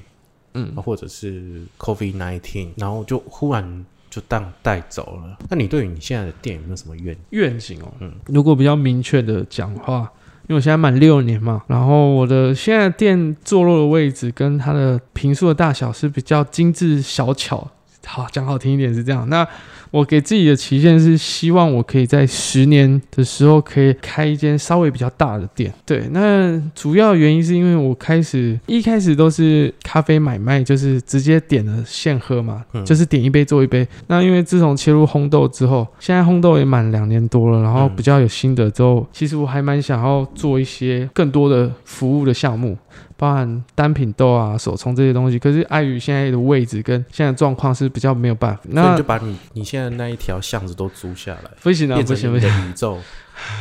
[0.54, 5.38] 嗯，或者是 COVID nineteen，然后就忽然就当带走了。
[5.50, 7.18] 那你对于你现在的店有没有什么愿？
[7.32, 10.02] 愿景哦，嗯如果比较明确的讲话，
[10.44, 17.68] 因为我现在满六年嘛，然后我的现在店坐落的位置跟它的平数的大小是比较精致小巧。
[18.06, 19.30] 好，讲好听一点是这样。
[19.30, 19.48] 那
[19.92, 25.72] 我给自己的期限是希望我可以在十年的时候可以开一间稍微比较大的店。
[25.86, 33.86] 对，那主要原因是因为我开始一开始都是咖啡买卖，就是直接点了现喝嘛，嗯就是点一杯做一杯。
[34.08, 42.78] 那因为自从切入烘豆之后，现在烘豆也满两年多了，然后嗯比较有心得之后，其实我还蛮想要做一些更多的服务的项目。
[43.18, 48.62] 包含单品豆啊、手冲这些东西，可是碍于现在的位置跟现在状况是比较没有办法。
[48.70, 52.98] 那你就把你你现在那一条巷子都租下来，不行啊，不行不行，宇宙。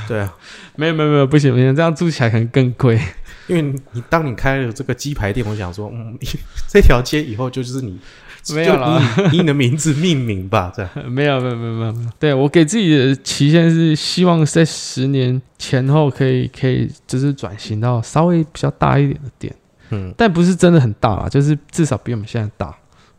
[0.06, 0.34] 对啊，
[0.76, 3.00] 没有没有没有不行不行，这样租起来可能更贵。
[3.46, 3.62] 因为
[3.92, 6.18] 你当你开了这个鸡排店，我想说，嗯，
[6.68, 7.98] 这条街以后就是你，
[8.54, 9.00] 没有啦
[9.32, 10.90] 以以你的名字命名吧，这样。
[11.10, 19.54] 没有没有没有没有没有，对我给自己的期限是希望在十年前后可以可以就是转型到稍微比较大一点的店，
[19.90, 22.66] 嗯，但不是真的很大啦，就是至少比我们现在大，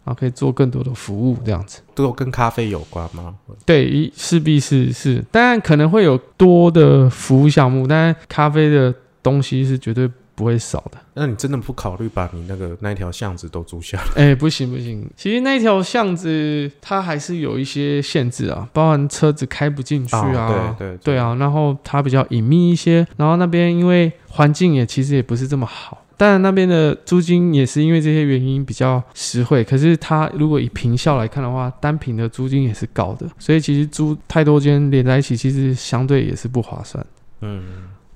[0.03, 1.81] 然后可以做更多的服务这样子。
[1.93, 3.35] 都跟咖啡有关吗？
[3.65, 10.09] 对，一势必是是，当然可能会有多的服务项目，但是咖啡的东西是绝对
[10.41, 10.97] 不会少的。
[11.13, 14.11] 那你真的不考虑把你那个那一条巷子都租下来？
[14.31, 20.47] 哎、不行不行，其实那条巷子它还是有一些限制啊，包含车子开不进去啊。
[20.47, 37.05] 哦对对对，啊，然后它比较隐秘一些，然后那边因为环境也其实也不是这么好，当然那边的租金也是因为这些原因比较实惠，可是它如果以平效来看的话，单品的租金也是高的，所以其实租太多间连在一起，其实相对也是不划算。
[37.41, 37.63] 嗯，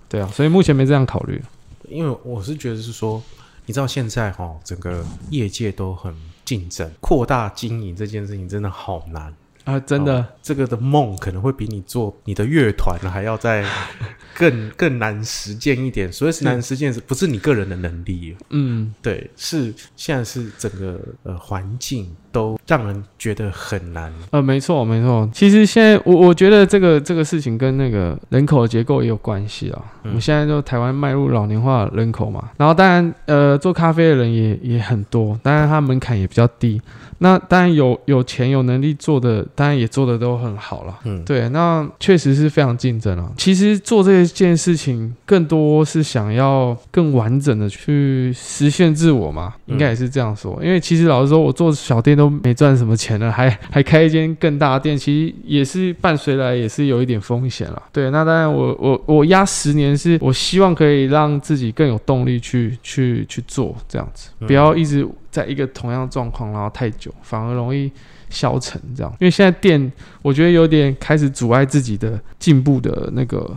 [0.07, 1.41] 对啊，所以目前没这样考虑。
[1.89, 3.21] 因为我是觉得是说，
[3.65, 9.33] 你知道现在哈、整个业界都很竞争，扩大经营这件事情真的好难。
[9.65, 13.65] 啊，真的，哦这个的梦可能会比你做你的乐团还要再
[14.37, 16.11] 更更难实践一点。
[16.11, 18.35] 所以是难实践，是不是你个人的能力？
[18.51, 24.13] 嗯，对，是现在是整个呃环境都让人觉得很难。
[24.29, 25.27] 呃，没错，没错。
[25.33, 29.81] 其实现在我我觉得这个这个事情跟那个人口结构也有关系啊。
[30.03, 36.79] 嗯我们现在就台湾迈入老年化人口嘛，然后当然呃做咖啡的人也也很多，当然它门槛也比较低。
[37.17, 40.99] 那当然有有钱有能力做的，当然也做的都很好了。
[41.05, 43.31] 嗯，对，那确实是非常竞争啊。
[43.37, 50.59] 其实做这件事情，更多是想要更完整的去实现自我嘛，应该也是这样说。
[50.61, 57.81] 因为其实老实说，我做小店都没赚什么钱了， 还还开一间更大的店，其实也是伴随来也是有一点风险了。
[57.93, 67.91] 对，那当然我我我压十年，是我希望可以让自己更有动力去去去做这样子，不要一直在一个同样的状况，然后太久，反而容易。
[68.35, 73.55] 消沉这样，因为现在店我觉得有点开始阻碍自己的进步的那个，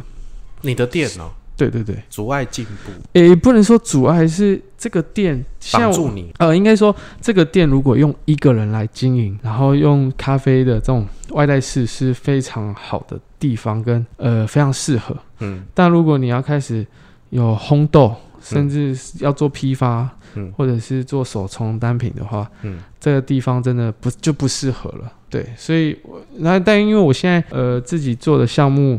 [0.62, 6.32] 你的店哦，对对对，阻碍进步，诶，不能说阻碍，是这个店现在我绑住你。
[6.38, 15.16] 呃，应该说这个店如果用一个人来经营，然后用咖啡的这种外带式是非常好的地方跟呃非常适合。
[15.40, 15.64] 嗯。
[15.74, 16.86] 但如果你要开始
[17.30, 20.10] 有烘豆，甚至要做批发，嗯
[20.56, 25.12] 或者是做手冲单品的话，嗯这个地方真的不就不适合了。
[25.30, 28.98] 对，所以我那但因为我现在呃自己做的项目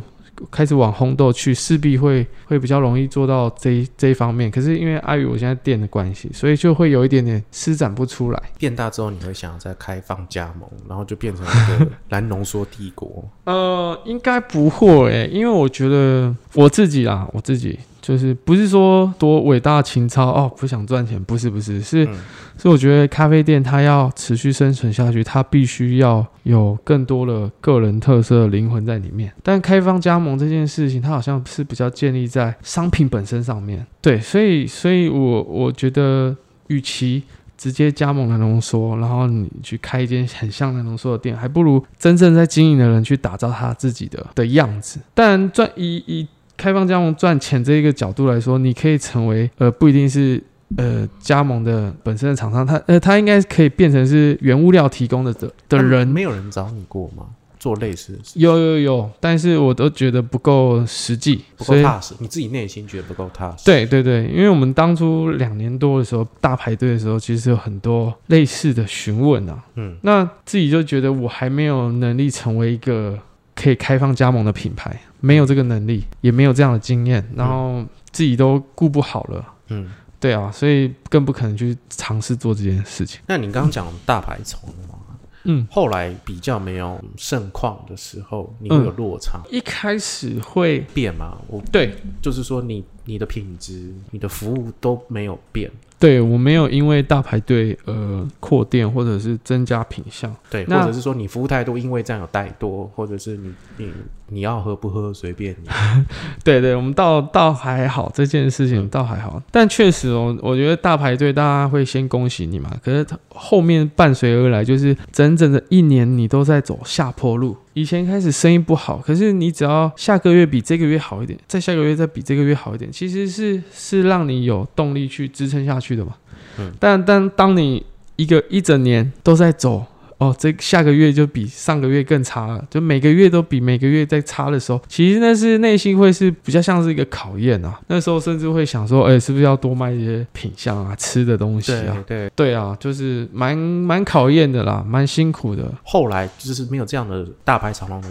[0.50, 4.50] 开始往烘豆去，势必会会比较容易做到这这一方面。
[4.50, 8.42] 可是因为碍于我现在店的关系，所以就会有一点点施展不出来。
[8.58, 13.28] 变大之后，你会想要再开放加盟，然后就变成一个蓝浓缩帝国。
[13.44, 22.16] 呃，应该不会诶、因为我觉得我自己啦，我自己就是不是说多伟大情操哦，不想赚钱，不是不是，是、嗯
[22.58, 29.32] 是我觉得咖啡店它要持续生存下去，它必须要有更多的个人特色的灵魂在里面。
[29.42, 36.36] 但开放加盟这件事情，它好像是比较建立在商品本身上面，对，所以所以我我觉得，
[36.68, 37.24] 与其
[37.58, 45.00] 直接加盟蓝浓缩，然后你去开一间很像蓝浓缩的店，还不如真正在经营的人去打造他自己的的样子。
[45.14, 46.28] 但赚以以
[46.60, 50.44] 开放加盟赚钱这一个角度来说，你可以成为呃不一定是
[50.76, 56.06] 呃加盟的本身的厂商，他呃他应该可以变成是原物料提供的的的人。
[56.06, 57.28] 没有人找你过吗？
[57.58, 69.62] 做类似的事有有有，但是我都觉得不够实际，不够踏实，你自己内心觉得不够踏实。，对对对，因为我们当初两年多的时候，大排队的时候，其实有很多类似的询问啊。
[69.76, 73.20] 嗯那自己就觉得我还没有能力成为一个
[73.54, 79.54] 可以开放加盟的品牌，没有这个能力，也没有这样的经验，然后自己都顾不好了。
[79.68, 79.92] 嗯。
[80.22, 83.22] 对啊，所以更不可能去尝试做这件事情。
[83.26, 85.00] 那你刚刚讲大白虫嘛，
[85.46, 91.38] 嗯，后来比较没有盛况的时候，你会有落差、一开始会变吗？
[91.48, 100.34] 我对就是说你你的品质、你的服务都没有变，对我没有因为大排队呃扩店或者是增加品相。
[100.50, 103.92] 对，或者是说你服务态度因为这样有怠惰，或者是你你
[104.28, 105.70] 你要喝不喝随便你。
[106.44, 117.58] 对对，我们倒倒还好，这件事情倒还好，但确实哦，我觉得大排队大家会先恭喜你嘛，可是它后面伴随而来就是整整的一年你都在走下坡路。
[117.80, 126.16] 以前开始生意不好，可是你只要下个月比这个月好一点，再下个月再比这个月好一点，其实是是让你有动力去支撑下去的嘛。
[126.58, 127.86] 嗯，但但当你
[128.18, 129.86] 一个一整年都在走。
[130.20, 137.80] 哦，这下个月就比上个月更差了，就每个月都比每个月在差的时候，其实那是内心会是比较像是一个考验啊。
[137.88, 142.04] 那时候甚至会想说，哎、是不是要多卖一些品相啊、吃的东西啊？
[142.06, 145.74] 对，对啊，就是蛮蛮考验的啦，蛮辛苦的。
[145.84, 148.10] 后来就是没有这样的大排长龙的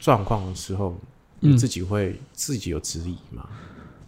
[0.00, 0.98] 状况的时候，
[1.42, 3.44] 嗯你自己会自己有质疑吗？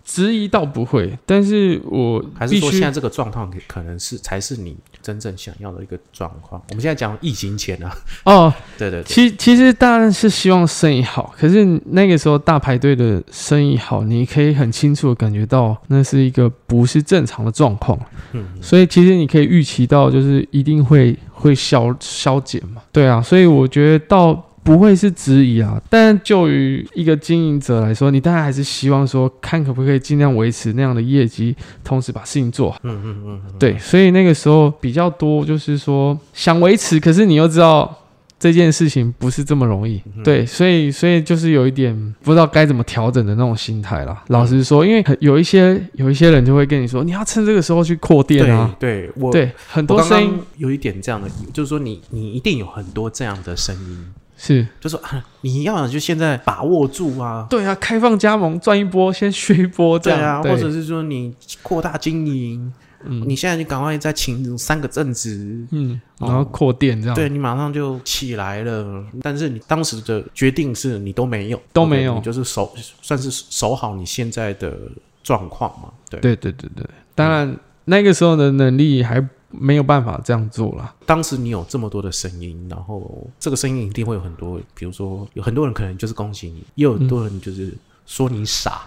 [0.04, 6.62] 质疑倒不会，但是我还是说现在这个状况可可能是才是你真正想要的一个状况？
[6.68, 17.98] 我们现在讲疫情前啊，哦， 对对对，其其实当然是希望生意好，可是那个时候大排队的生意好，你可以很清楚的感觉到那是一个不是正常的状况，
[18.32, 24.50] 嗯，所以其实你可以预期到，就是一定会会消消减嘛，对啊，所以我觉得到。
[24.64, 32.80] 不会是质疑啊，但就于一个经营者来说，你当然还是希望说，看可不可以尽量维持那样的业绩，同时把事情做好。
[32.82, 37.94] 嗯嗯嗯嗯，对，所以那个时候比较多，就是说想维持，可是你又知道
[38.38, 40.02] 这件事情不是这么容易。
[40.24, 44.24] 对，所以所以就是有一点不知道该怎么调整的那种心态啦。
[44.28, 48.74] 老实说，因为有一些有一些人就会跟你说，你要趁这个时候去扩店啊。
[48.80, 54.06] 对，我对很多声音刚有一点这样的，就是说你你一定有很多这样的声音，
[54.44, 54.66] 是。
[54.80, 62.72] 就说啊，你要想就现在把握住啊，对啊，开放加盟赚一波，先削一波这对样，啊，或者是说你扩大经营，
[63.04, 63.22] 嗯。
[63.26, 66.28] 你现在就赶快再请三个正职，嗯，哦。
[66.28, 67.14] 然后扩店这样。
[67.14, 69.04] 对你马上就起来了。
[69.22, 72.14] 但是你当时的决定是你都没有，都没有。
[72.14, 74.76] 你就是守算是守好你现在的
[75.22, 76.20] 状况嘛，对。
[76.20, 79.20] 对对对对，当然那个时候的能力还
[79.58, 80.94] 没有办法这样做了。
[81.06, 87.72] 当时你有这么多的声音，然后这个声音一定会有很多，比如说有很多人可能就是恭喜你，也有很多人就是
[88.06, 88.82] 说你傻。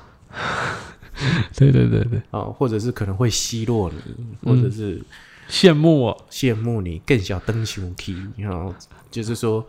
[1.56, 5.02] 对对对对，啊、或者是可能会奚落你，或者是
[5.50, 6.26] 羡慕我。
[6.30, 8.74] 羡慕你更小登熊 key，然后
[9.10, 9.66] 就是说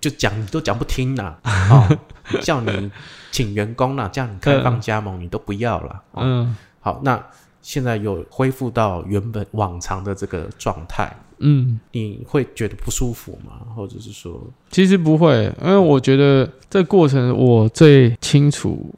[0.00, 1.88] 就讲你都讲不听啦，啊、
[2.42, 2.90] 叫你
[3.30, 6.56] 请员工啦，叫你开放加盟你都不要了，哦嗯。
[6.82, 7.22] 好，那
[7.62, 13.74] 现在又恢复到原本往常的这个状态，嗯，你会觉得不舒服吗？
[13.74, 18.92] 或者是说，其实不会，因为我觉得这过程我最清楚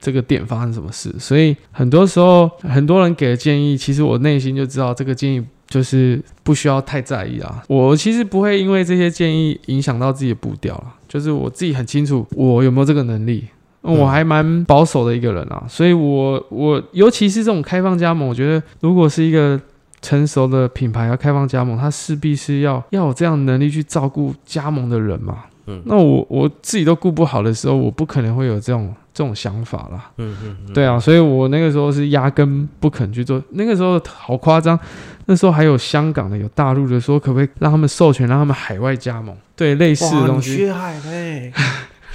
[0.00, 7.62] 这个点发生什么事，所以很多时候很多人给的建议，其实我内心就知道这个建议就是不需要太在意啊。
[7.68, 13.46] 我其实不会因为这些建议影响到自己的步调了，就是我自己很清楚我有没有这个能力。
[13.82, 19.58] 我还蛮保守的一个人啊，所以我我尤其是这种开放加盟，我觉得如果是一个
[20.00, 25.44] 成熟的品牌要开放加盟，它势必是要要有这样能力去照顾加盟的人嘛。
[25.70, 30.10] 嗯那我我自己都顾不好的时候，我不可能会有这种这种想法啦。
[30.16, 33.42] 嗯嗯嗯，对啊，所以我那个时候是压根不肯去做。
[33.50, 34.78] 那个时候好夸张，
[35.26, 40.66] 那时候还有香港的、有大陆的，说可不可以让他们授权，让他们海外加盟，对类似的哇，东西。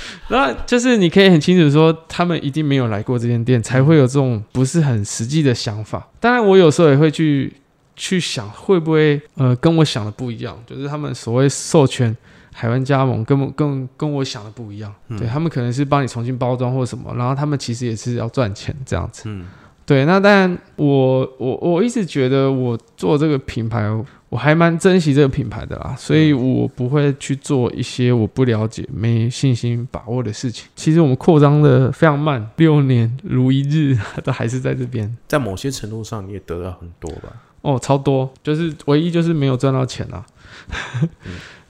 [0.29, 6.07] 那就是你可以很清楚说，他们一定没有来过这间店，才会有这种不是很实际的想法。
[6.19, 7.53] 当然，我有时候也会去
[7.95, 12.15] 去想，会不会呃跟我想的不一样，就是他们所谓授权
[12.51, 14.93] 海湾加盟，跟我跟跟我想的不一样。
[15.17, 19.23] 对他们可能是帮你重新包装或什么，然后他们其实也是要赚钱这样子。
[19.25, 19.45] 嗯
[19.85, 23.85] 对，那当然我我我一直觉得我做这个品牌，
[24.33, 30.67] 我还蛮珍惜这个品牌的啦，所以我不会去做一些我不了解、没信心把握的事情。
[30.75, 35.15] 其实我们扩张的非常慢，六年如一日， 都还是在这边。
[35.27, 37.31] 在某些程度上你也得到很多吧？
[37.61, 40.25] 哦，超多，就是唯一就是没有赚到钱啊。
[40.99, 41.07] 对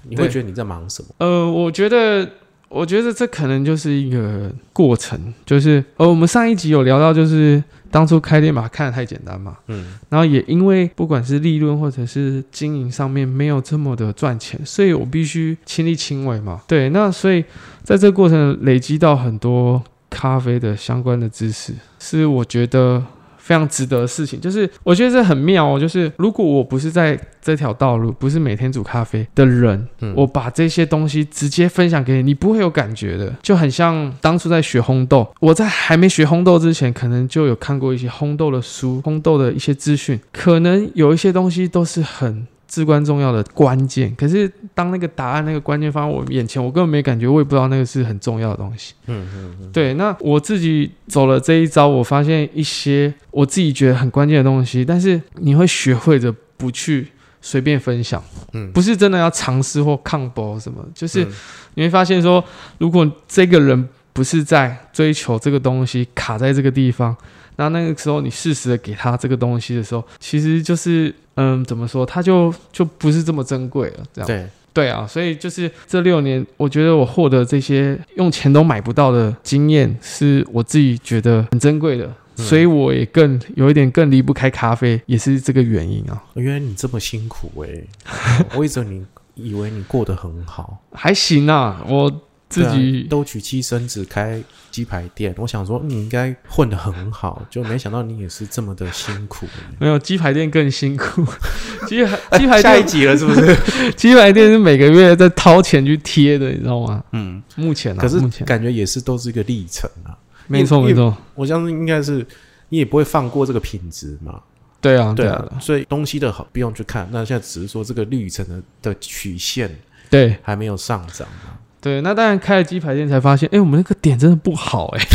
[0.03, 1.09] 你会觉得你在忙什么？
[1.19, 2.25] 呃，我觉得，
[2.69, 7.61] 我觉得这可能就是一个过程，就是呃，我们上一集有聊到，就是
[7.93, 16.59] 当初开店把它看得太简单嘛，嗯然后也因为不管是利润或者是经营上面没有这么的赚钱，所以我必须亲力亲为嘛。
[16.67, 17.45] 对，那所以
[17.83, 19.79] 在这个过程累积到很多
[20.09, 23.03] 咖啡的相关的知识，是我觉得
[23.43, 24.39] 非常值得的事情。
[24.39, 35.29] 就是我觉得这很妙哦，就是如果我不是在这条道路，不是每天煮咖啡的人，嗯我把这些东西直接分享给你，你不会有感觉的，就很像当初在学烘豆。
[35.41, 42.47] 我在还没学烘豆之前，可能就有看过一些烘豆的书、烘豆的一些资讯，可能有一些东西都是很。
[42.73, 48.95] 至关重要的关键，可是当那个答案、那个关键放在我眼前，我根本没感觉，我也不知道那个是很重要的东西。
[49.05, 57.09] 嗯嗯嗯，对，那我自己走了这一招，我发现一些我自己觉得很关键的东西，但是你会学会着不去
[57.41, 58.71] 随便分享，嗯。
[58.71, 61.31] 不是真的要尝试或抗搏什么，就是嗯。
[61.75, 62.43] 你会发现说，
[62.79, 67.15] 如果这个人不是在追求这个东西，卡在这个地方，
[67.57, 74.27] 那那个时候你适时的给他这个东西的时候，其实就是嗯，怎么说，它就就不是这么珍贵了，这样。
[74.27, 82.05] 对，对啊，所以就是这六年，我觉得我获得这些用钱都买不到的经验，是我自己觉得很珍贵的，
[82.37, 86.23] 嗯所以我也更有一点更离不开咖啡，也是这个原因啊。
[86.35, 89.05] 原来你这么辛苦哎、 我一直你
[89.35, 92.11] 以为你过得很好，还行啊，我
[92.53, 99.47] 自己、都娶妻生子开鸡排店，我想说你应该混得很好，就没想到你也是这么的辛苦、
[99.79, 101.25] 没有鸡排店更辛苦，
[101.87, 103.57] 鸡排 鸡排下一集了是不是？
[103.97, 107.03] 鸡排店是每个月在掏钱去贴的，你知道吗？
[107.11, 110.15] 嗯，目前啊，可是感觉也是都是一个历程啊。
[110.47, 112.25] 没错没错，我相信应该是
[112.69, 114.41] 你也不会放过这个品质嘛，
[114.81, 115.59] 对啊对对啊，，啊。
[115.59, 119.73] 所以东西的好不用去看，那现在只是说这个历程的的曲线
[120.09, 120.35] 对。
[120.43, 121.57] 还没有上涨嘛。
[121.83, 125.05] 对，那当然开了鸡排店才发现，哎，我们那个点真的不好哎。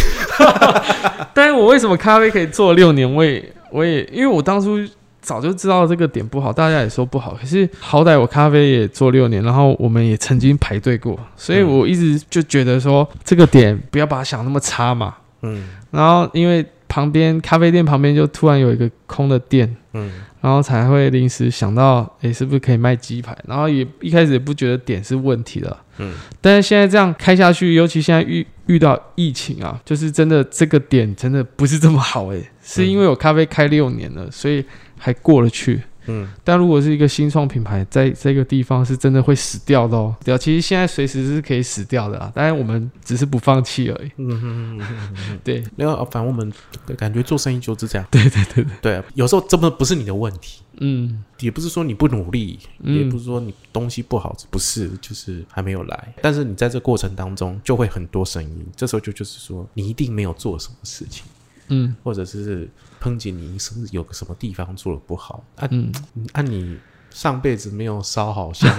[1.32, 3.10] 但是我为什么咖啡可以做六年？
[3.10, 4.78] 我也我也因为我当初
[5.22, 7.34] 早就知道这个点不好，大家也说不好。
[7.40, 15.14] 可是好歹我咖啡也做六年，然后我们也曾经排队过，所以我一直就觉得说这个点不要把它想那么差嘛。
[15.40, 20.10] 嗯然后因为旁边咖啡店旁边就突然有一个空的店，嗯
[20.40, 23.36] 然后才会临时想到，诶，是不是可以卖鸡排？
[23.46, 34.64] 然后也一开始也不觉得点是问题的，嗯但是现在这样开下去，尤其现在遇遇到疫情啊，就是真的这个点真的不是这么好诶，是因为我咖啡开六年了，所以
[34.98, 35.82] 还过得去。
[36.08, 36.28] 嗯。
[36.42, 40.14] 但如果是一个新创品牌，在这个地方是真的会死掉的哦。
[40.24, 44.10] 对啊，其实现在随时是可以死掉的啊，当然我们只是不放弃而已。
[44.16, 46.52] 嗯嗯嗯嗯嗯， 对，然后反正我们
[46.96, 48.06] 感觉做生意就是这样。
[48.10, 51.24] 对对对对，对啊，有时候这么不是你的问题，嗯。
[51.40, 52.96] 也不是说你不努力，嗯。
[52.96, 56.14] 也不是说你东西不好，不是，就是还没有来。
[56.20, 61.24] 但是你在这过程当中就会很多声音，这时候就就是说你一定没有做什么事情，
[61.68, 62.68] 嗯或者是
[63.02, 65.68] 抨击你是不是有个什么地方做的不好啊？
[65.70, 65.92] 嗯，
[66.32, 66.78] 按、你
[67.10, 68.70] 上辈子没有烧好香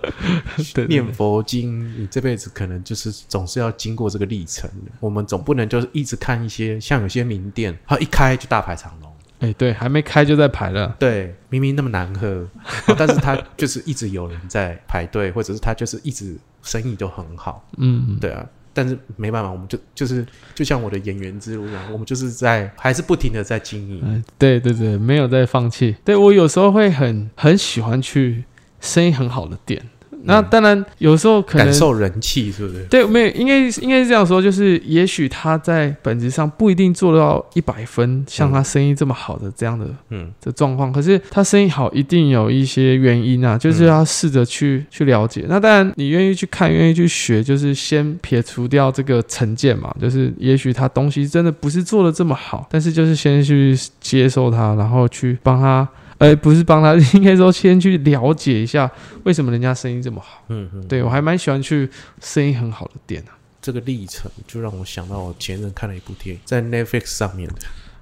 [0.88, 4.92] 念佛经，你这辈子可能就是总是要经过这个历程的。
[5.00, 9.12] 我们总不能就是一直看一些像有些名店，它一开就大排长龙。
[9.38, 10.96] 哎、对，还没开就在排了。
[10.98, 12.48] 对，明明那么难喝，
[12.88, 18.46] 哦但是他就是一直有人在排队，或者是他就是一直生意都很好，嗯，对啊。
[18.76, 20.24] 但是没办法，我们就就是
[20.54, 24.22] 就像我的演员之路一样，我们就是在还是不停的在经营。
[24.38, 25.96] 对对对，没有在放弃。
[26.04, 28.44] 对我有时候会很很喜欢去
[28.78, 29.82] 生意很好的店，
[30.26, 32.84] 那当然有时候可能感受人气，是不是？
[32.90, 45.44] 对，没有，应该应该是这样说，就是也许他在本质上不一定做到一百分，像他生意这么好的这样的嗯的状况，可是他生意好一定有一些原因啊，就是要试着去、去了解。
[45.48, 55.86] 那当然，你愿意去看，愿意去学，就是先撇除掉这个成见嘛，就是也许他东西真的不是做的这么好，但是就是先去接受他，然后去帮他。
[56.18, 58.90] 呃，不是帮他， 应该说先去了解一下
[59.24, 60.42] 为什么人家生意这么好。
[60.48, 61.88] 嗯嗯，对我还蛮喜欢去
[62.20, 63.36] 生意很好的店啊。
[63.60, 67.54] 这个历程就让我想到我前阵看了一部电影，在 Netflix 上面的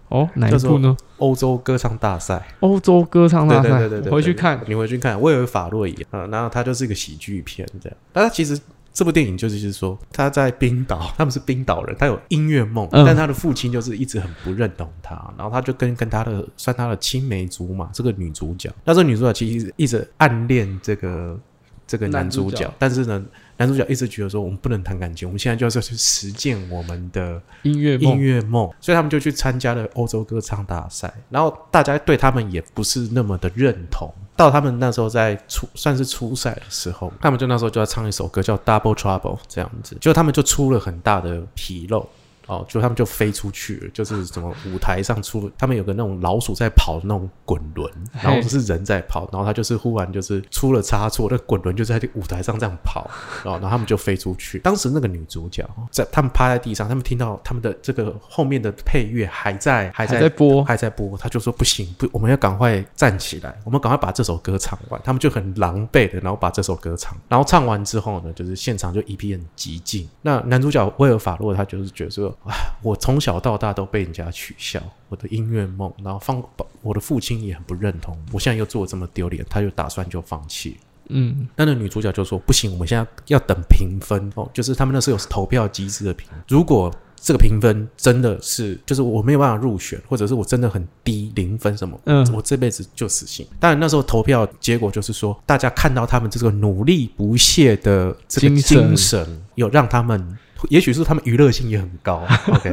[0.08, 0.94] 哦，哪一部呢？
[1.16, 2.46] 欧洲歌唱大赛。
[2.60, 4.60] 欧洲歌唱大赛，对对对回去看。
[4.66, 7.96] 你回去看，我有法洛伊啊，然后它就是一个喜剧片这样。
[8.12, 8.56] 但它其实
[8.94, 13.04] 这部电影就是就是说他在冰岛， 他们是冰岛人，他有音乐梦，嗯。
[13.04, 21.38] 但他的父亲就是一直很不认同他，然后他就跟跟他的算他的青梅竹马这个女主角，那这个女主角其实一直暗恋这个
[21.86, 22.74] 这个男主角，主角。
[22.78, 23.22] 但是呢。
[23.56, 34.12] 男主角一直觉得说，我们不能谈感情，我们现在就要去实践我们的音音乐梦，乐梦，所以他们就去参加了欧洲歌唱大赛，然后大家对他们也不是那么的认同。
[34.36, 42.08] 到他们那时候在初算是初赛的时候，他们就那时候就要唱一首歌叫《Double Trouble》这样子，就他们就出了很大的纰漏。
[42.46, 47.90] 哦，就他们就飞出去了，就是什么舞台上出，他们有个那种老鼠在跑的那种滚轮，
[48.22, 53.08] 然后是人在跑，然后他就是忽然就是出了差错，那滚轮就在舞台上这样跑，
[53.44, 54.58] 哦，然后他们就飞出去。
[54.58, 65.00] 当时那个女主角在他们趴在地上，他们听到他们的这个后面的配乐还在还在还在播，还在播，他就说不行，不，我们要赶快站起来，我们赶快把这首歌唱完。
[65.04, 70.08] 他们就很狼狈的，然后把这首歌唱，然后唱完之后呢，就是现场就一片寂静。
[70.22, 72.33] 那男主角威尔法洛他就是觉得说，啊，
[72.82, 76.42] 我从小到大都被人家取笑我的音乐梦，然后放
[76.82, 80.76] 我的父亲也很不认同，我现在又做这么丢脸，他就打算就放弃。
[81.08, 93.46] 嗯，那那女主角就说：“不行，我们现在要等评分哦，就是他们那时候有投票机制的评，如果这个评分真的是，就是我没有办法入选，或者是我真的很低零分什么，嗯我这辈子就死刑。
[93.60, 100.38] 当然那时候投票结果就是说，大家看到他们这个努力不懈的这个精神精神，有让他们，
[100.70, 102.72] 也许是他们娱乐性也很高， OK，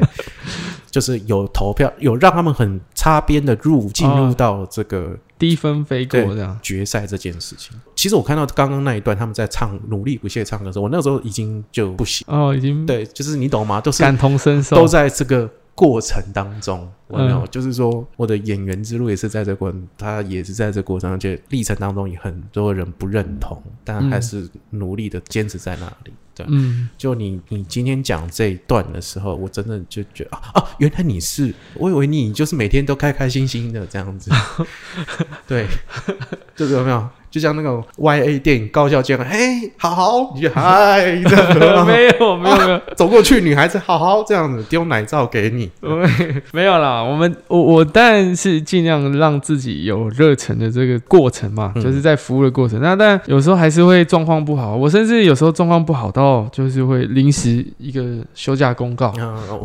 [0.89, 7.75] 就是有投票，有让他们很擦边的入进入哦到这个低分飞过对这样，决赛这件事情。
[7.95, 12.25] 其实我看到刚刚那一段他们在唱努力不懈唱歌的时候，我那时候已经就不行。
[12.29, 13.79] 哦，已经对，就是你懂吗？
[13.81, 16.89] 都是感同身受，都在这个过程当中。
[17.07, 26.13] 我没有，嗯就是说我的演员之路也是在这过程，他也是在这过程，而且历程当中也很多人不认同，但还是努力的坚持在那里。
[26.33, 34.31] 对，嗯，就你你今天讲这一段的时候，我真的就觉得啊啊，原来你是，我以为你就是每天都开开心心的这样子，
[35.47, 35.67] 对，
[36.55, 37.09] 就是有没有？
[37.31, 42.81] 就像那种 Y A 电影高校见了，嘿，好好，你 就嗨这样子， 没有没有没有。
[42.95, 45.71] 走过去，女孩子好好这样子丢奶罩给你，
[46.51, 52.81] 没有啦，我们我我当然是尽量让自己有热忱的这个过程嘛，嗯就是在服务的过程。
[52.81, 58.03] 那但有时候还是会状况不好，我甚至有时候状况不好到就是会临时一个
[58.35, 59.13] 休假公告。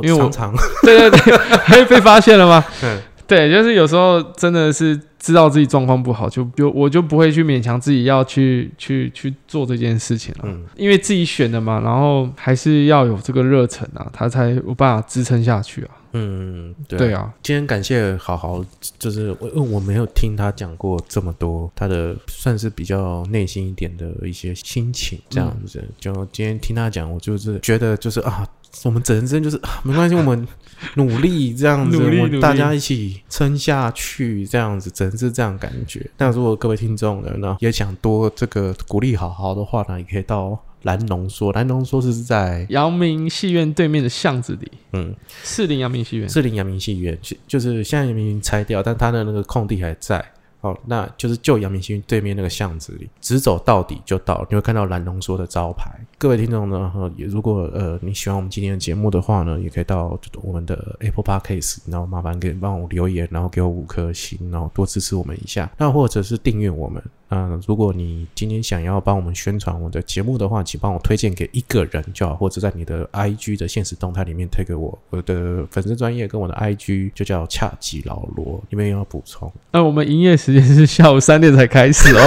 [0.03, 2.65] 因为我常常，对对对，还被发现了吗？
[2.85, 4.97] 嗯对，就是有时候真的是
[5.27, 10.43] 知道自己状况不好，就就我就不会去勉强自己要去去去做这件事情了。
[10.45, 15.91] 嗯，因为自己选的嘛，然后还是要有这个热忱啊，他才有办法支撑下去啊。
[16.13, 18.65] 嗯，对对啊，今天感谢好好，
[19.01, 25.83] 就是我因为我没有听他讲过这么多他的算是比较内心一点的一些心情，这样子。
[25.99, 28.47] 就今天听他讲，我就是觉得就是啊，
[28.85, 30.47] 我们整真就是、啊、没关系，我们
[30.95, 36.09] 努力这样子，努力努力大家一起撑下去，这样子，真是这样感觉。
[36.19, 45.15] 那如果各位听众呢，也想多这个鼓励好好的话呢，也可以到蓝农说，蓝农说是在阳明戏院对面的巷子里，嗯。
[45.43, 46.29] 四零阳明戏院。
[46.29, 50.25] 四零阳明戏院，就就是现在明明拆掉，但它的那个空地还在。
[50.61, 55.91] 好，那就是就阳明星对面那个巷子里，直走到底就到，你会看到蓝龙说的招牌。
[56.19, 65.71] 各位听众呢，呃也如果呃你喜欢我们今天的节目的话呢，也可以到我们的 Apple Podcast，然后麻烦给帮我留言，然后给我五颗星，然后多支持我们一下。
[65.77, 67.03] 那或者是订阅我们。
[67.31, 74.97] 嗯，如果你今天想要帮我们宣传我的节目的话，请帮我推荐给一个人就好，或者在你的 IG 的现实动态里面推给我。
[75.11, 79.53] 我的粉丝专业跟我的 IG 就叫恰吉老罗，你们有要补充？
[79.73, 82.21] 那我们营业时间是下午三点才开始哦，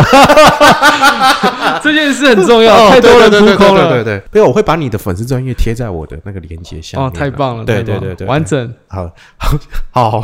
[1.81, 3.89] 这件事很重要，太多人扑空了。
[3.89, 7.07] 对对对，因为我会把你的粉丝专业贴在我的那个链接下面。
[7.07, 8.73] 哦，太棒了，对对对对，完整。
[8.87, 10.23] 好好好，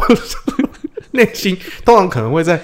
[1.11, 2.59] 内心通常可能会在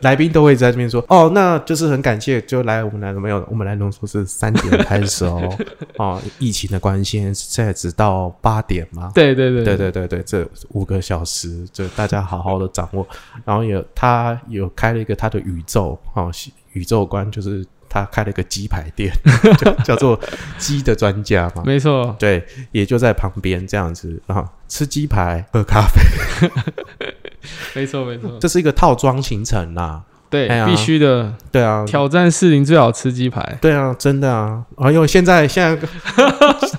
[0.00, 5.58] 来宾都会在这边说，哦，那就是很感谢，就来我们来没有，我们来浓缩是三点开始哦，
[5.98, 9.10] 哦，疫情的关系，现在只到八点嘛。
[9.14, 13.06] 对对对对对对对，这五个小时，就大家好好的掌握。
[13.44, 16.30] 然后有他有开了一个他的宇宙哦，
[16.72, 19.12] 宇宙观就是他开了一个鸡排店，
[19.60, 20.18] 叫叫做
[20.58, 21.62] 鸡的专家嘛。
[21.64, 26.48] 没错，对，也就在旁边这样子，然后吃鸡排喝咖啡，
[27.74, 30.02] 没错没错，这是一个套装行程啦。
[30.30, 31.32] 对哎，呀必须的。
[31.52, 34.64] 对啊，挑战士林最好吃鸡排，对啊，真的啊！
[34.78, 35.86] 哎呦，现在现 在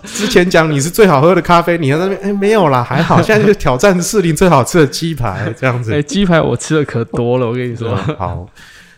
[0.03, 5.93] 之前讲你是最好喝的咖啡，你在那边哎没有啦，还好， 现在就挑战士林最好吃的鸡排这样子。
[5.93, 7.95] 哎，鸡排我吃的可多了，我跟你说。
[8.17, 8.45] 好，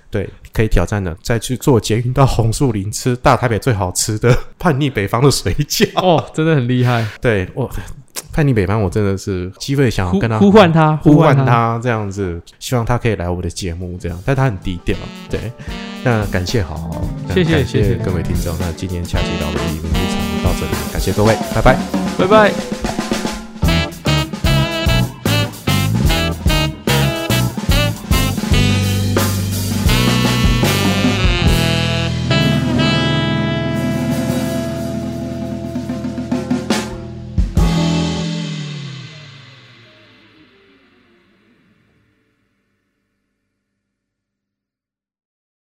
[0.09, 5.87] 对，可以挑战的，再去坐捷运到红树林吃大台北最好吃的叛逆北方的水饺。
[6.01, 7.05] 哦，真的很厉害。
[7.21, 7.69] 对我
[8.31, 11.45] 叛逆北方，我真的是机会想要跟他呼唤他，呼唤他。
[11.45, 14.95] 他这样子，希望他可以来我的节目这样，但他很低调。
[15.29, 15.51] 对，
[16.03, 16.89] 那感谢好
[17.33, 18.55] 谢谢感谢谢各位听众。
[18.59, 21.77] 那今天下期到的音乐场就到这里，感谢各位，拜拜。
[22.17, 22.86] 拜拜。